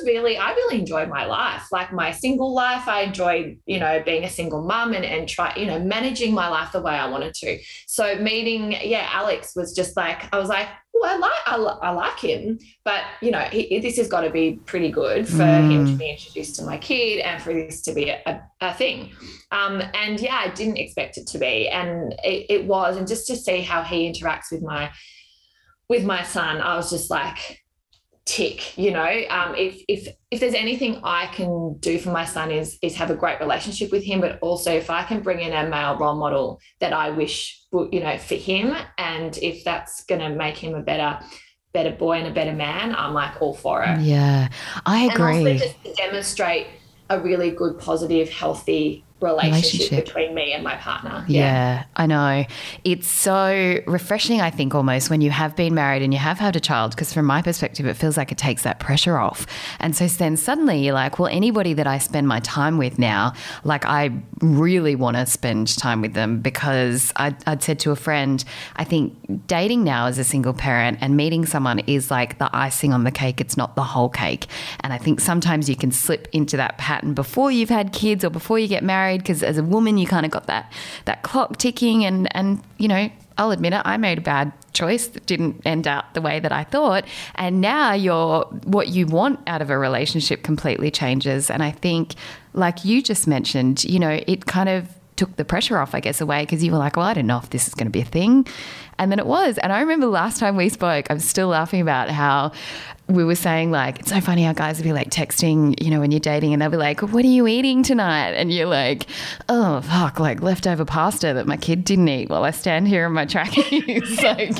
was 0.00 0.06
really, 0.06 0.36
I 0.36 0.52
really 0.52 0.80
enjoyed 0.80 1.08
my 1.08 1.24
life, 1.24 1.68
like 1.70 1.92
my 1.92 2.12
single 2.12 2.52
life. 2.52 2.88
I 2.88 3.02
enjoyed, 3.02 3.58
you 3.66 3.78
know, 3.78 4.02
being 4.04 4.24
a 4.24 4.30
single 4.30 4.62
mum 4.62 4.92
and, 4.92 5.04
and 5.04 5.28
try, 5.28 5.54
you 5.56 5.66
know, 5.66 5.78
managing 5.78 6.34
my 6.34 6.48
life 6.48 6.72
the 6.72 6.80
way 6.80 6.92
I 6.92 7.08
wanted 7.08 7.34
to. 7.34 7.58
So 7.86 8.16
meeting, 8.16 8.72
yeah, 8.72 9.08
Alex 9.12 9.54
was 9.54 9.74
just 9.74 9.96
like, 9.96 10.32
I 10.32 10.38
was 10.38 10.48
like, 10.48 10.68
well, 10.92 11.04
I 11.04 11.16
like, 11.16 11.30
I, 11.46 11.88
I 11.88 11.90
like 11.90 12.18
him, 12.18 12.58
but 12.84 13.02
you 13.22 13.30
know, 13.30 13.40
he, 13.40 13.78
this 13.78 13.96
has 13.96 14.08
got 14.08 14.22
to 14.22 14.30
be 14.30 14.60
pretty 14.66 14.90
good 14.90 15.26
for 15.28 15.38
mm. 15.38 15.70
him 15.70 15.86
to 15.86 15.92
be 15.92 16.10
introduced 16.10 16.56
to 16.56 16.64
my 16.64 16.78
kid 16.78 17.20
and 17.20 17.40
for 17.40 17.52
this 17.52 17.82
to 17.82 17.94
be 17.94 18.10
a, 18.10 18.42
a 18.60 18.74
thing. 18.74 19.12
Um, 19.52 19.82
and 19.94 20.20
yeah, 20.20 20.36
I 20.36 20.48
didn't 20.48 20.78
expect 20.78 21.16
it 21.16 21.26
to 21.28 21.38
be, 21.38 21.68
and 21.68 22.12
it, 22.24 22.46
it 22.48 22.64
was, 22.66 22.96
and 22.96 23.06
just 23.06 23.26
to 23.28 23.36
see 23.36 23.60
how 23.60 23.82
he 23.82 24.10
interacts 24.12 24.50
with 24.52 24.62
my 24.62 24.90
with 25.88 26.04
my 26.04 26.22
son, 26.22 26.60
I 26.60 26.76
was 26.76 26.88
just 26.90 27.10
like, 27.10 27.64
tick 28.26 28.76
you 28.78 28.90
know? 28.90 29.22
Um, 29.30 29.54
if 29.56 29.82
if 29.88 30.08
if 30.30 30.40
there's 30.40 30.54
anything 30.54 31.00
i 31.02 31.26
can 31.26 31.76
do 31.78 31.98
for 31.98 32.10
my 32.10 32.24
son 32.24 32.50
is 32.50 32.78
is 32.82 32.94
have 32.96 33.10
a 33.10 33.14
great 33.14 33.40
relationship 33.40 33.90
with 33.90 34.04
him 34.04 34.20
but 34.20 34.38
also 34.40 34.72
if 34.72 34.90
i 34.90 35.02
can 35.02 35.20
bring 35.20 35.40
in 35.40 35.52
a 35.52 35.68
male 35.68 35.98
role 35.98 36.16
model 36.16 36.60
that 36.80 36.92
i 36.92 37.10
wish 37.10 37.60
you 37.72 38.00
know 38.00 38.18
for 38.18 38.36
him 38.36 38.76
and 38.98 39.38
if 39.38 39.64
that's 39.64 40.04
going 40.04 40.20
to 40.20 40.28
make 40.28 40.56
him 40.56 40.74
a 40.74 40.82
better 40.82 41.18
better 41.72 41.90
boy 41.90 42.18
and 42.18 42.26
a 42.26 42.32
better 42.32 42.52
man 42.52 42.94
i'm 42.94 43.14
like 43.14 43.40
all 43.40 43.54
for 43.54 43.82
it. 43.82 44.00
Yeah 44.00 44.48
i 44.86 45.04
agree 45.04 45.38
and 45.38 45.48
also 45.48 45.66
just 45.66 45.84
to 45.84 45.94
demonstrate 45.94 46.66
a 47.08 47.18
really 47.20 47.50
good 47.50 47.78
positive 47.78 48.28
healthy 48.28 49.04
relationship, 49.20 49.62
relationship, 49.62 50.04
between 50.06 50.34
me 50.34 50.52
and 50.52 50.64
my 50.64 50.76
partner. 50.76 51.24
Yeah. 51.28 51.40
yeah. 51.40 51.84
I 51.96 52.06
know. 52.06 52.44
It's 52.84 53.08
so 53.08 53.78
refreshing, 53.86 54.40
I 54.40 54.50
think, 54.50 54.74
almost 54.74 55.10
when 55.10 55.20
you 55.20 55.30
have 55.30 55.56
been 55.56 55.74
married 55.74 56.02
and 56.02 56.12
you 56.12 56.18
have 56.18 56.38
had 56.38 56.56
a 56.56 56.60
child, 56.60 56.92
because 56.92 57.12
from 57.12 57.26
my 57.26 57.42
perspective, 57.42 57.86
it 57.86 57.94
feels 57.94 58.16
like 58.16 58.32
it 58.32 58.38
takes 58.38 58.62
that 58.62 58.80
pressure 58.80 59.18
off. 59.18 59.46
And 59.78 59.94
so 59.94 60.06
then 60.06 60.36
suddenly 60.36 60.84
you're 60.84 60.94
like, 60.94 61.18
well, 61.18 61.28
anybody 61.30 61.74
that 61.74 61.86
I 61.86 61.98
spend 61.98 62.28
my 62.28 62.40
time 62.40 62.78
with 62.78 62.98
now, 62.98 63.34
like 63.64 63.84
I 63.84 64.10
really 64.40 64.94
want 64.94 65.16
to 65.16 65.26
spend 65.26 65.76
time 65.76 66.00
with 66.00 66.14
them 66.14 66.40
because 66.40 67.12
I, 67.16 67.34
I'd 67.46 67.62
said 67.62 67.78
to 67.80 67.90
a 67.90 67.96
friend, 67.96 68.42
I 68.76 68.84
think 68.84 69.46
dating 69.46 69.84
now 69.84 70.06
as 70.06 70.18
a 70.18 70.24
single 70.24 70.54
parent 70.54 70.98
and 71.00 71.16
meeting 71.16 71.44
someone 71.44 71.80
is 71.80 72.10
like 72.10 72.38
the 72.38 72.48
icing 72.56 72.92
on 72.92 73.04
the 73.04 73.10
cake. 73.10 73.40
It's 73.40 73.56
not 73.56 73.76
the 73.76 73.82
whole 73.82 74.08
cake. 74.08 74.46
And 74.80 74.92
I 74.92 74.98
think 74.98 75.20
sometimes 75.20 75.68
you 75.68 75.76
can 75.76 75.92
slip 75.92 76.28
into 76.32 76.56
that 76.56 76.78
pattern 76.78 77.14
before 77.14 77.50
you've 77.50 77.68
had 77.68 77.92
kids 77.92 78.24
or 78.24 78.30
before 78.30 78.58
you 78.58 78.68
get 78.68 78.82
married 78.82 79.09
married 79.10 79.22
because 79.22 79.42
as 79.42 79.58
a 79.58 79.62
woman 79.62 79.98
you 79.98 80.06
kind 80.06 80.24
of 80.24 80.32
got 80.32 80.46
that 80.46 80.72
that 81.04 81.22
clock 81.22 81.56
ticking 81.56 82.04
and 82.04 82.34
and 82.36 82.60
you 82.78 82.88
know 82.88 83.10
I'll 83.38 83.52
admit 83.52 83.72
it 83.72 83.82
I 83.84 83.96
made 83.96 84.18
a 84.18 84.20
bad 84.20 84.52
choice 84.72 85.08
that 85.08 85.26
didn't 85.26 85.62
end 85.64 85.88
out 85.88 86.14
the 86.14 86.20
way 86.20 86.40
that 86.40 86.52
I 86.52 86.64
thought 86.64 87.04
and 87.34 87.60
now 87.60 87.92
your 87.92 88.44
what 88.64 88.88
you 88.88 89.06
want 89.06 89.40
out 89.46 89.62
of 89.62 89.70
a 89.70 89.78
relationship 89.78 90.42
completely 90.42 90.90
changes 90.90 91.50
and 91.50 91.62
I 91.62 91.70
think 91.70 92.14
like 92.52 92.84
you 92.84 93.02
just 93.02 93.26
mentioned 93.26 93.84
you 93.84 93.98
know 93.98 94.20
it 94.26 94.46
kind 94.46 94.68
of 94.68 94.88
took 95.20 95.36
the 95.36 95.44
pressure 95.44 95.76
off, 95.76 95.94
I 95.94 96.00
guess, 96.00 96.22
away 96.22 96.44
because 96.44 96.64
you 96.64 96.72
were 96.72 96.78
like, 96.78 96.96
well, 96.96 97.04
I 97.04 97.12
don't 97.12 97.26
know 97.26 97.36
if 97.36 97.50
this 97.50 97.68
is 97.68 97.74
going 97.74 97.88
to 97.88 97.90
be 97.92 98.00
a 98.00 98.06
thing. 98.06 98.46
And 99.00 99.10
then 99.10 99.18
it 99.18 99.26
was. 99.26 99.56
And 99.58 99.72
I 99.72 99.80
remember 99.80 100.06
last 100.06 100.38
time 100.38 100.56
we 100.56 100.68
spoke, 100.68 101.06
I'm 101.10 101.20
still 101.20 101.48
laughing 101.48 101.80
about 101.80 102.10
how 102.10 102.52
we 103.08 103.24
were 103.24 103.34
saying 103.34 103.70
like 103.70 103.98
it's 103.98 104.10
so 104.10 104.20
funny 104.20 104.44
how 104.44 104.52
guys 104.52 104.76
would 104.78 104.84
be 104.84 104.92
like 104.92 105.08
texting, 105.10 105.82
you 105.82 105.90
know, 105.90 106.00
when 106.00 106.10
you're 106.12 106.20
dating 106.20 106.52
and 106.52 106.62
they'll 106.62 106.70
be 106.70 106.76
like, 106.76 107.00
"What 107.00 107.24
are 107.24 107.28
you 107.28 107.46
eating 107.46 107.82
tonight?" 107.82 108.32
And 108.32 108.52
you're 108.52 108.66
like, 108.66 109.06
"Oh 109.48 109.80
fuck, 109.80 110.20
like 110.20 110.42
leftover 110.42 110.84
pasta 110.84 111.32
that 111.32 111.46
my 111.46 111.56
kid 111.56 111.82
didn't 111.84 112.08
eat 112.08 112.28
while 112.28 112.44
I 112.44 112.50
stand 112.52 112.88
here 112.88 113.06
in 113.06 113.12
my 113.12 113.24
trackies." 113.24 113.72
like 114.22 114.52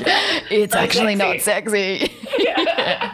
it's 0.51 0.75
actually 0.75 1.15
sexy. 1.15 1.15
not 1.15 1.41
sexy. 1.41 2.11
Yeah. 2.39 3.13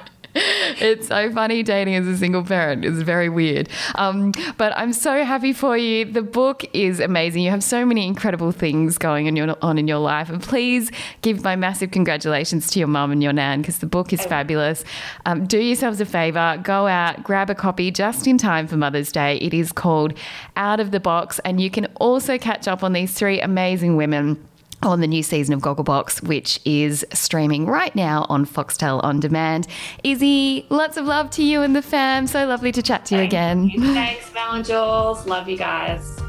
It's 0.80 1.08
so 1.08 1.32
funny 1.32 1.64
dating 1.64 1.96
as 1.96 2.08
a 2.08 2.18
single 2.18 2.44
parent. 2.44 2.86
It's 2.86 3.02
very 3.02 3.30
weird. 3.30 3.70
Um, 3.96 4.34
but 4.58 4.74
I'm 4.78 4.94
so 4.94 5.24
happy 5.24 5.54
for 5.54 5.78
you. 5.78 6.06
The 6.06 6.22
book 6.22 6.66
is 6.74 7.00
amazing. 7.00 7.44
You 7.44 7.52
have 7.52 7.64
so 7.64 7.86
many 7.86 8.06
incredible 8.08 8.52
things 8.52 8.98
going 8.98 9.28
on, 9.28 9.36
your, 9.36 9.56
on 9.62 9.78
in 9.78 9.88
your 9.88 10.00
life. 10.00 10.30
And 10.30 10.42
please 10.42 10.92
give 11.22 11.44
my 11.44 11.56
massive 11.56 11.92
congratulations 11.92 12.70
to 12.72 12.80
your 12.80 12.88
mum 12.88 13.12
and 13.12 13.22
your 13.24 13.34
nan 13.34 13.62
because 13.62 13.80
the 13.80 13.88
book 13.88 14.14
is 14.14 14.26
fabulous. 14.26 14.84
Um, 15.26 15.46
do 15.46 15.60
yourselves 15.60 16.02
a 16.02 16.06
favor, 16.06 16.60
go 16.64 16.88
out, 16.88 17.24
grab 17.24 17.50
a 17.50 17.56
copy 17.56 17.92
just 17.92 18.28
in 18.28 18.38
time 18.38 18.68
for 18.68 18.78
Mother's 18.78 19.12
Day. 19.12 19.38
It 19.38 19.54
is 19.54 19.72
called 19.72 20.14
Out 20.56 20.80
of 20.80 20.92
the 20.92 21.00
Box. 21.00 21.40
And 21.40 21.62
you 21.62 21.70
can 21.70 21.86
also 21.96 22.38
catch 22.38 22.68
up 22.68 22.84
on 22.84 22.94
these 22.94 23.14
three 23.14 23.40
amazing 23.42 23.96
women 23.96 24.38
on 24.84 25.02
the 25.02 25.08
new 25.08 25.24
season 25.24 25.54
of 25.54 25.62
Gogglebox, 25.62 26.28
which 26.28 26.60
is 26.66 27.06
streaming 27.14 27.66
right 27.66 27.96
now 27.96 28.26
on 28.30 28.46
Foxtel 28.46 29.04
On 29.04 29.20
Demand. 29.20 29.68
Izzy, 30.04 30.66
lots 30.70 30.98
of 30.98 31.06
love 31.06 31.30
to 31.32 31.44
you 31.44 31.62
and 31.62 31.76
the 31.76 31.82
fam. 31.82 32.28
So 32.28 32.46
lovely 32.46 32.72
to 32.72 32.82
chat 32.82 33.06
to 33.08 33.18
you 33.18 33.22
again. 33.22 33.70
You. 33.70 33.82
Thanks, 33.94 34.30
Val 34.30 34.54
and 34.54 34.66
Jules. 34.66 35.26
Love 35.26 35.50
you 35.50 35.58
guys. 35.58 36.20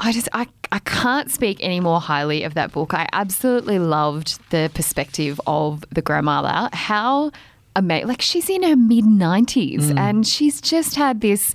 I 0.00 0.12
just 0.12 0.28
I, 0.32 0.46
I 0.70 0.78
can't 0.78 1.30
speak 1.30 1.58
any 1.60 1.80
more 1.80 2.00
highly 2.00 2.44
of 2.44 2.54
that 2.54 2.72
book. 2.72 2.94
I 2.94 3.08
absolutely 3.12 3.78
loved 3.78 4.38
the 4.50 4.70
perspective 4.72 5.40
of 5.46 5.84
the 5.90 6.00
grandmother. 6.00 6.70
How 6.72 7.32
amazing. 7.78 8.08
Like 8.08 8.22
she's 8.22 8.50
in 8.50 8.62
her 8.62 8.76
mid 8.76 9.04
90s 9.04 9.76
mm. 9.76 9.98
and 9.98 10.26
she's 10.26 10.60
just 10.60 10.96
had 10.96 11.20
this 11.20 11.54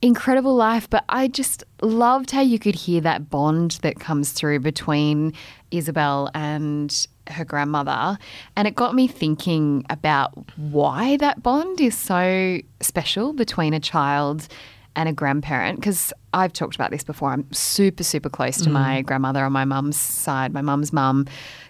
incredible 0.00 0.54
life. 0.54 0.88
But 0.88 1.04
I 1.08 1.28
just 1.28 1.64
loved 1.82 2.30
how 2.30 2.40
you 2.40 2.58
could 2.58 2.74
hear 2.74 3.00
that 3.02 3.28
bond 3.28 3.78
that 3.82 3.98
comes 4.00 4.32
through 4.32 4.60
between 4.60 5.32
Isabelle 5.70 6.30
and 6.34 7.06
her 7.28 7.44
grandmother. 7.44 8.18
And 8.56 8.68
it 8.68 8.74
got 8.74 8.94
me 8.94 9.08
thinking 9.08 9.84
about 9.90 10.32
why 10.56 11.16
that 11.18 11.42
bond 11.42 11.80
is 11.80 11.96
so 11.96 12.58
special 12.80 13.32
between 13.32 13.74
a 13.74 13.80
child 13.80 14.48
and 14.96 15.08
a 15.08 15.12
grandparent 15.12 15.78
because 15.78 16.12
I've 16.32 16.52
talked 16.52 16.74
about 16.74 16.90
this 16.90 17.04
before. 17.04 17.30
I'm 17.30 17.50
super, 17.52 18.02
super 18.02 18.28
close 18.28 18.56
to 18.62 18.70
mm. 18.70 18.72
my 18.72 19.02
grandmother 19.02 19.44
on 19.44 19.52
my 19.52 19.64
mum's 19.64 19.98
side, 19.98 20.52
my 20.52 20.62
mum's 20.62 20.92
mum. 20.92 21.26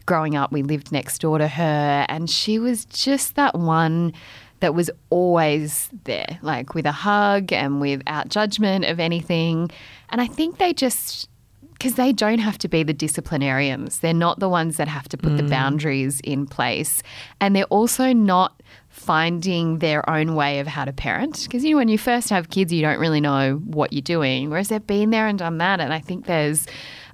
Growing 0.06 0.36
up, 0.36 0.52
we 0.52 0.62
lived 0.62 0.92
next 0.92 1.20
door 1.20 1.36
to 1.38 1.48
her, 1.48 2.06
and 2.08 2.30
she 2.30 2.58
was 2.58 2.84
just 2.86 3.34
that 3.34 3.56
one 3.56 4.12
that 4.60 4.74
was 4.74 4.90
always 5.10 5.90
there, 6.04 6.38
like 6.42 6.74
with 6.74 6.86
a 6.86 6.92
hug 6.92 7.52
and 7.52 7.80
without 7.80 8.28
judgment 8.28 8.84
of 8.84 8.98
anything. 8.98 9.70
And 10.08 10.20
I 10.20 10.26
think 10.26 10.58
they 10.58 10.72
just, 10.72 11.28
because 11.72 11.96
they 11.96 12.12
don't 12.12 12.38
have 12.38 12.56
to 12.58 12.68
be 12.68 12.82
the 12.82 12.94
disciplinarians, 12.94 13.98
they're 13.98 14.14
not 14.14 14.38
the 14.38 14.48
ones 14.48 14.76
that 14.78 14.88
have 14.88 15.08
to 15.08 15.18
put 15.18 15.32
mm. 15.32 15.36
the 15.38 15.42
boundaries 15.42 16.20
in 16.20 16.46
place. 16.46 17.02
And 17.40 17.54
they're 17.54 17.64
also 17.64 18.12
not 18.12 18.62
finding 19.06 19.78
their 19.78 20.08
own 20.10 20.34
way 20.34 20.58
of 20.58 20.66
how 20.66 20.84
to 20.84 20.92
parent. 20.92 21.44
Because 21.44 21.64
you 21.64 21.70
know, 21.70 21.76
when 21.76 21.88
you 21.88 21.96
first 21.96 22.28
have 22.30 22.50
kids, 22.50 22.72
you 22.72 22.82
don't 22.82 22.98
really 22.98 23.20
know 23.20 23.62
what 23.64 23.92
you're 23.92 24.02
doing. 24.02 24.50
Whereas 24.50 24.68
they've 24.68 24.84
been 24.84 25.10
there 25.10 25.28
and 25.28 25.38
done 25.38 25.58
that. 25.58 25.78
And 25.80 25.94
I 25.94 26.00
think 26.00 26.26
there's 26.26 26.66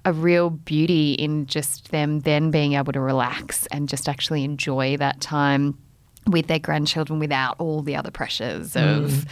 a 0.07 0.12
real 0.12 0.48
beauty 0.48 1.12
in 1.12 1.44
just 1.46 1.90
them 1.90 2.20
then 2.20 2.50
being 2.50 2.72
able 2.72 2.94
to 2.94 3.00
relax 3.00 3.66
and 3.66 3.90
just 3.90 4.09
actually 4.09 4.42
enjoy 4.42 4.96
that 4.96 5.20
time 5.20 5.78
with 6.26 6.46
their 6.46 6.59
grandchildren 6.59 7.18
without 7.18 7.57
all 7.59 7.83
the 7.83 7.94
other 7.94 8.11
pressures 8.11 8.74
of 8.74 9.11
mm. 9.11 9.28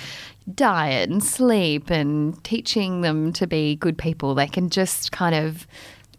diet 0.55 1.09
and 1.09 1.25
sleep 1.25 1.89
and 1.89 2.43
teaching 2.45 3.01
them 3.01 3.33
to 3.33 3.47
be 3.47 3.77
good 3.77 3.97
people. 3.97 4.35
They 4.35 4.49
can 4.49 4.69
just 4.69 5.13
kind 5.13 5.35
of 5.35 5.67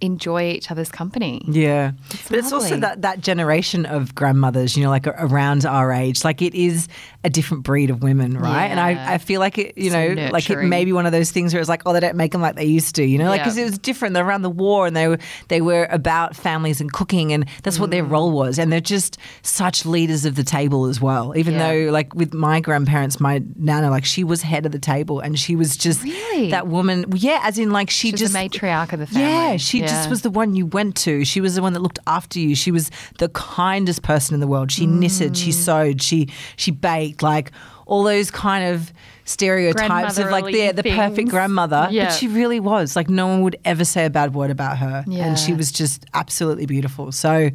enjoy 0.01 0.49
each 0.49 0.71
other's 0.71 0.91
company. 0.91 1.41
Yeah. 1.47 1.91
It's 2.09 2.23
but 2.23 2.23
lovely. 2.23 2.39
it's 2.39 2.51
also 2.51 2.77
that, 2.77 3.01
that 3.03 3.21
generation 3.21 3.85
of 3.85 4.13
grandmothers, 4.13 4.75
you 4.75 4.83
know, 4.83 4.89
like 4.89 5.07
around 5.07 5.65
our 5.65 5.91
age. 5.91 6.23
Like 6.23 6.41
it 6.41 6.53
is 6.53 6.87
a 7.23 7.29
different 7.29 7.63
breed 7.63 7.89
of 7.89 8.03
women, 8.03 8.37
right? 8.37 8.65
Yeah. 8.65 8.71
And 8.71 8.79
I, 8.79 9.13
I 9.13 9.17
feel 9.17 9.39
like 9.39 9.57
it, 9.57 9.77
you 9.77 9.91
know, 9.91 10.29
like 10.31 10.49
it 10.49 10.63
may 10.63 10.85
be 10.85 10.93
one 10.93 11.05
of 11.05 11.11
those 11.11 11.31
things 11.31 11.53
where 11.53 11.59
it's 11.59 11.69
like, 11.69 11.83
oh, 11.85 11.93
they 11.93 11.99
don't 11.99 12.15
make 12.15 12.31
them 12.31 12.41
like 12.41 12.55
they 12.55 12.65
used 12.65 12.95
to, 12.95 13.03
you 13.03 13.17
know, 13.17 13.29
like 13.29 13.41
because 13.41 13.57
yeah. 13.57 13.63
it 13.63 13.69
was 13.69 13.79
different. 13.79 14.13
They're 14.13 14.25
around 14.25 14.41
the 14.41 14.49
war 14.49 14.87
and 14.87 14.95
they 14.95 15.07
were, 15.07 15.19
they 15.47 15.61
were 15.61 15.87
about 15.89 16.35
families 16.35 16.81
and 16.81 16.91
cooking 16.91 17.31
and 17.33 17.45
that's 17.63 17.79
what 17.79 17.89
mm. 17.89 17.93
their 17.93 18.03
role 18.03 18.31
was. 18.31 18.59
And 18.59 18.71
they're 18.71 18.81
just 18.81 19.17
such 19.43 19.85
leaders 19.85 20.25
of 20.25 20.35
the 20.35 20.43
table 20.43 20.85
as 20.85 20.99
well. 20.99 21.35
Even 21.35 21.53
yeah. 21.53 21.71
though, 21.71 21.91
like 21.91 22.13
with 22.15 22.33
my 22.33 22.59
grandparents, 22.59 23.19
my 23.19 23.43
nana, 23.55 23.89
like 23.89 24.05
she 24.05 24.23
was 24.23 24.41
head 24.41 24.65
of 24.65 24.71
the 24.71 24.79
table 24.79 25.19
and 25.19 25.37
she 25.37 25.55
was 25.55 25.77
just 25.77 26.03
really? 26.03 26.49
that 26.49 26.67
woman. 26.67 27.05
Yeah, 27.15 27.41
as 27.43 27.59
in 27.59 27.71
like 27.71 27.89
she 27.89 28.11
She's 28.11 28.19
just 28.19 28.33
the 28.33 28.39
matriarch 28.39 28.93
of 28.93 28.99
the 28.99 29.07
family. 29.07 29.29
Yeah, 29.29 29.57
she 29.57 29.81
just 29.91 30.09
was 30.09 30.21
the 30.21 30.29
one 30.29 30.55
you 30.55 30.65
went 30.65 30.95
to. 30.97 31.25
She 31.25 31.41
was 31.41 31.55
the 31.55 31.61
one 31.61 31.73
that 31.73 31.81
looked 31.81 31.99
after 32.07 32.39
you. 32.39 32.55
She 32.55 32.71
was 32.71 32.91
the 33.19 33.29
kindest 33.29 34.03
person 34.03 34.33
in 34.33 34.39
the 34.39 34.47
world. 34.47 34.71
She 34.71 34.85
mm. 34.85 34.99
knitted, 34.99 35.37
she 35.37 35.51
sewed, 35.51 36.01
she 36.01 36.29
she 36.55 36.71
baked, 36.71 37.21
like 37.21 37.51
all 37.85 38.03
those 38.03 38.31
kind 38.31 38.73
of 38.73 38.93
stereotypes 39.31 40.17
of 40.17 40.29
like 40.29 40.45
the 40.45 40.71
the 40.71 40.83
perfect 40.83 41.29
grandmother, 41.29 41.87
yeah. 41.91 42.05
but 42.05 42.13
she 42.13 42.27
really 42.27 42.59
was. 42.59 42.95
Like 42.95 43.09
no 43.09 43.27
one 43.27 43.41
would 43.41 43.57
ever 43.65 43.85
say 43.85 44.05
a 44.05 44.09
bad 44.09 44.33
word 44.33 44.51
about 44.51 44.77
her, 44.77 45.03
yeah. 45.07 45.25
and 45.25 45.39
she 45.39 45.53
was 45.53 45.71
just 45.71 46.05
absolutely 46.13 46.65
beautiful. 46.65 47.11
So 47.11 47.49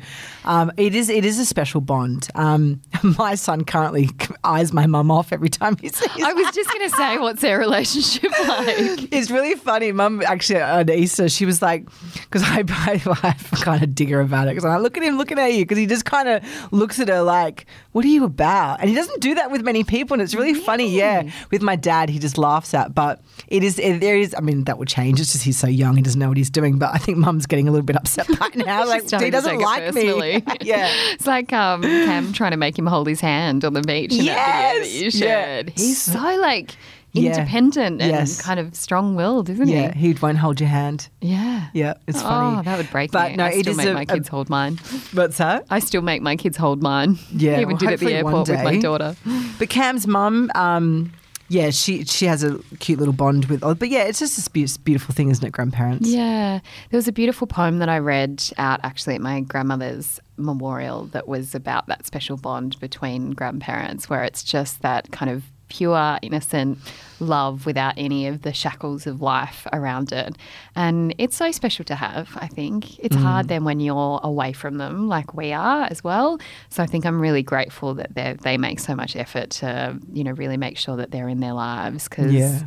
um, 0.44 0.72
it 0.76 0.94
is 0.94 1.08
it 1.08 1.24
is 1.24 1.38
a 1.38 1.44
special 1.44 1.80
bond. 1.80 2.28
Um, 2.34 2.80
my 3.18 3.34
son 3.34 3.64
currently 3.64 4.10
eyes 4.44 4.72
my 4.72 4.86
mum 4.86 5.10
off 5.10 5.32
every 5.32 5.48
time 5.48 5.76
he 5.76 5.88
sees. 5.88 6.22
I 6.22 6.32
was 6.32 6.54
just 6.54 6.70
going 6.70 6.88
to 6.88 6.96
say, 6.96 7.18
what's 7.18 7.42
their 7.42 7.58
relationship 7.58 8.30
like? 8.48 9.12
it's 9.12 9.30
really 9.30 9.54
funny. 9.54 9.92
Mum 9.92 10.22
actually 10.26 10.60
on 10.60 10.90
Easter, 10.90 11.28
she 11.28 11.46
was 11.46 11.62
like, 11.62 11.86
because 12.14 12.42
I, 12.42 12.64
I, 12.68 13.00
I 13.22 13.32
kind 13.56 13.82
of 13.82 13.94
dig 13.94 14.10
her 14.10 14.20
about 14.20 14.48
it 14.48 14.50
because 14.50 14.64
I'm 14.64 14.72
like, 14.72 14.82
look 14.82 14.96
at 14.96 15.02
him 15.02 15.16
looking 15.16 15.38
at 15.38 15.52
you 15.52 15.64
because 15.64 15.78
he 15.78 15.86
just 15.86 16.04
kind 16.04 16.28
of 16.28 16.72
looks 16.72 16.98
at 17.00 17.08
her 17.08 17.22
like, 17.22 17.66
what 17.92 18.04
are 18.04 18.08
you 18.08 18.24
about? 18.24 18.80
And 18.80 18.88
he 18.88 18.94
doesn't 18.94 19.20
do 19.20 19.34
that 19.36 19.50
with 19.50 19.62
many 19.62 19.82
people, 19.84 20.14
and 20.14 20.22
it's 20.22 20.34
really 20.34 20.54
funny. 20.54 20.96
Yeah, 20.96 21.30
with 21.50 21.62
my 21.66 21.76
dad, 21.76 22.08
he 22.08 22.18
just 22.18 22.38
laughs 22.38 22.72
at, 22.72 22.94
but 22.94 23.20
it 23.48 23.62
is 23.62 23.78
it, 23.78 24.00
there 24.00 24.16
is. 24.16 24.34
I 24.36 24.40
mean, 24.40 24.64
that 24.64 24.78
will 24.78 24.86
change. 24.86 25.20
It's 25.20 25.32
just 25.32 25.44
he's 25.44 25.58
so 25.58 25.66
young, 25.66 25.96
he 25.96 26.02
doesn't 26.02 26.18
know 26.18 26.28
what 26.28 26.36
he's 26.36 26.50
doing. 26.50 26.78
But 26.78 26.94
I 26.94 26.98
think 26.98 27.18
Mum's 27.18 27.46
getting 27.46 27.68
a 27.68 27.70
little 27.70 27.84
bit 27.84 27.96
upset 27.96 28.26
by 28.38 28.48
now. 28.54 28.86
like 28.86 29.10
he 29.10 29.30
doesn't 29.30 29.58
like 29.58 29.92
me. 29.92 30.42
yeah, 30.62 30.88
it's 31.12 31.26
like 31.26 31.52
um, 31.52 31.82
Cam 31.82 32.32
trying 32.32 32.52
to 32.52 32.56
make 32.56 32.78
him 32.78 32.86
hold 32.86 33.06
his 33.06 33.20
hand 33.20 33.64
on 33.64 33.74
the 33.74 33.82
beach 33.82 34.12
in 34.12 34.24
yes! 34.24 34.36
that 34.36 34.72
video 34.72 34.84
that 34.84 35.04
you 35.04 35.10
shared. 35.10 35.72
He's 35.76 36.00
so 36.00 36.18
like 36.40 36.76
independent 37.14 38.00
yeah. 38.00 38.06
and 38.06 38.16
yes. 38.16 38.42
kind 38.42 38.60
of 38.60 38.74
strong-willed, 38.74 39.48
isn't 39.48 39.68
yeah, 39.68 39.92
he? 39.92 40.08
Yeah, 40.08 40.14
he 40.14 40.20
won't 40.20 40.38
hold 40.38 40.60
your 40.60 40.68
hand. 40.68 41.08
Yeah, 41.20 41.68
yeah, 41.72 41.94
it's 42.06 42.22
funny. 42.22 42.58
Oh, 42.58 42.62
that 42.62 42.76
would 42.76 42.90
break 42.90 43.10
but 43.10 43.30
me. 43.30 43.36
No, 43.36 43.44
I 43.44 43.60
still 43.60 43.74
make 43.74 43.88
a, 43.88 43.94
my 43.94 44.04
kids 44.04 44.28
a, 44.28 44.30
hold 44.30 44.50
mine. 44.50 44.76
What's 45.12 45.38
that? 45.38 45.66
I 45.70 45.78
still 45.78 46.02
make 46.02 46.22
my 46.22 46.36
kids 46.36 46.56
hold 46.56 46.82
mine. 46.82 47.18
Yeah, 47.32 47.52
I 47.52 47.60
even 47.60 47.68
well, 47.68 47.76
did 47.78 47.90
at 47.90 48.00
the 48.00 48.12
airport 48.12 48.48
with 48.48 48.62
my 48.62 48.78
daughter. 48.78 49.16
But 49.58 49.68
Cam's 49.68 50.06
mum. 50.06 50.50
Um, 50.54 51.12
yeah, 51.48 51.70
she 51.70 52.04
she 52.04 52.26
has 52.26 52.42
a 52.42 52.58
cute 52.80 52.98
little 52.98 53.14
bond 53.14 53.46
with. 53.46 53.62
Oh, 53.62 53.74
but 53.74 53.88
yeah, 53.88 54.04
it's 54.04 54.18
just 54.18 54.36
this 54.36 54.78
beautiful 54.78 55.14
thing, 55.14 55.30
isn't 55.30 55.44
it, 55.44 55.52
grandparents? 55.52 56.08
Yeah, 56.08 56.60
there 56.90 56.98
was 56.98 57.08
a 57.08 57.12
beautiful 57.12 57.46
poem 57.46 57.78
that 57.78 57.88
I 57.88 57.98
read 57.98 58.42
out 58.58 58.80
actually 58.82 59.14
at 59.14 59.20
my 59.20 59.40
grandmother's 59.40 60.20
memorial 60.36 61.06
that 61.06 61.28
was 61.28 61.54
about 61.54 61.86
that 61.86 62.06
special 62.06 62.36
bond 62.36 62.78
between 62.80 63.30
grandparents, 63.30 64.08
where 64.10 64.24
it's 64.24 64.42
just 64.42 64.82
that 64.82 65.10
kind 65.12 65.30
of 65.30 65.44
pure, 65.68 66.18
innocent 66.22 66.78
love 67.20 67.66
without 67.66 67.94
any 67.96 68.26
of 68.26 68.42
the 68.42 68.52
shackles 68.52 69.06
of 69.06 69.22
life 69.22 69.66
around 69.72 70.12
it. 70.12 70.36
And 70.74 71.14
it's 71.18 71.36
so 71.36 71.50
special 71.50 71.84
to 71.86 71.94
have, 71.94 72.36
I 72.36 72.46
think. 72.46 72.98
It's 72.98 73.16
mm. 73.16 73.22
hard 73.22 73.48
then 73.48 73.64
when 73.64 73.80
you're 73.80 74.20
away 74.22 74.52
from 74.52 74.78
them, 74.78 75.08
like 75.08 75.34
we 75.34 75.52
are 75.52 75.84
as 75.84 76.04
well. 76.04 76.38
So 76.68 76.82
I 76.82 76.86
think 76.86 77.06
I'm 77.06 77.20
really 77.20 77.42
grateful 77.42 77.94
that 77.94 78.14
they 78.14 78.56
make 78.58 78.80
so 78.80 78.94
much 78.94 79.16
effort 79.16 79.50
to, 79.50 79.98
you 80.12 80.24
know, 80.24 80.32
really 80.32 80.56
make 80.56 80.78
sure 80.78 80.96
that 80.96 81.10
they're 81.10 81.28
in 81.28 81.40
their 81.40 81.54
lives 81.54 82.08
because. 82.08 82.32
Yeah 82.32 82.62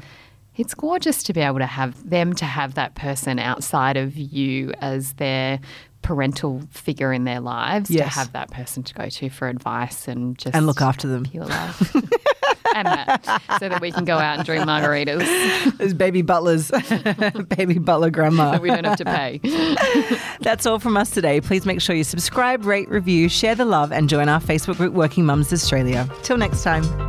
it's 0.59 0.73
gorgeous 0.73 1.23
to 1.23 1.33
be 1.33 1.39
able 1.39 1.59
to 1.59 1.65
have 1.65 2.09
them 2.09 2.33
to 2.33 2.45
have 2.45 2.73
that 2.73 2.93
person 2.93 3.39
outside 3.39 3.95
of 3.95 4.17
you 4.17 4.73
as 4.81 5.13
their 5.13 5.59
parental 6.01 6.61
figure 6.69 7.13
in 7.13 7.23
their 7.23 7.39
lives 7.39 7.89
yes. 7.89 8.13
to 8.13 8.19
have 8.19 8.33
that 8.33 8.51
person 8.51 8.83
to 8.83 8.93
go 8.93 9.09
to 9.09 9.29
for 9.29 9.47
advice 9.47 10.07
and 10.07 10.37
just 10.37 10.55
and 10.55 10.65
look 10.65 10.81
after 10.81 11.07
them 11.07 11.23
pure 11.23 11.45
love 11.45 11.95
and 12.75 12.85
Matt, 12.85 13.25
so 13.59 13.69
that 13.69 13.79
we 13.81 13.91
can 13.91 14.05
go 14.05 14.17
out 14.17 14.37
and 14.37 14.45
drink 14.45 14.65
margaritas. 14.65 15.79
As 15.79 15.93
baby 15.93 16.21
butlers, 16.21 16.71
baby 17.55 17.79
butler 17.79 18.09
grandma. 18.09 18.51
That 18.51 18.61
we 18.61 18.69
don't 18.69 18.83
have 18.85 18.97
to 18.97 19.05
pay. 19.05 19.39
That's 20.41 20.65
all 20.65 20.77
from 20.77 20.95
us 20.95 21.09
today. 21.09 21.41
Please 21.41 21.65
make 21.65 21.81
sure 21.81 21.95
you 21.95 22.03
subscribe, 22.03 22.65
rate, 22.65 22.89
review, 22.89 23.27
share 23.27 23.55
the 23.55 23.65
love, 23.65 23.91
and 23.91 24.07
join 24.07 24.29
our 24.29 24.39
Facebook 24.39 24.77
group, 24.77 24.93
Working 24.93 25.25
Mums 25.25 25.51
Australia. 25.51 26.07
Till 26.21 26.37
next 26.37 26.63
time. 26.63 27.08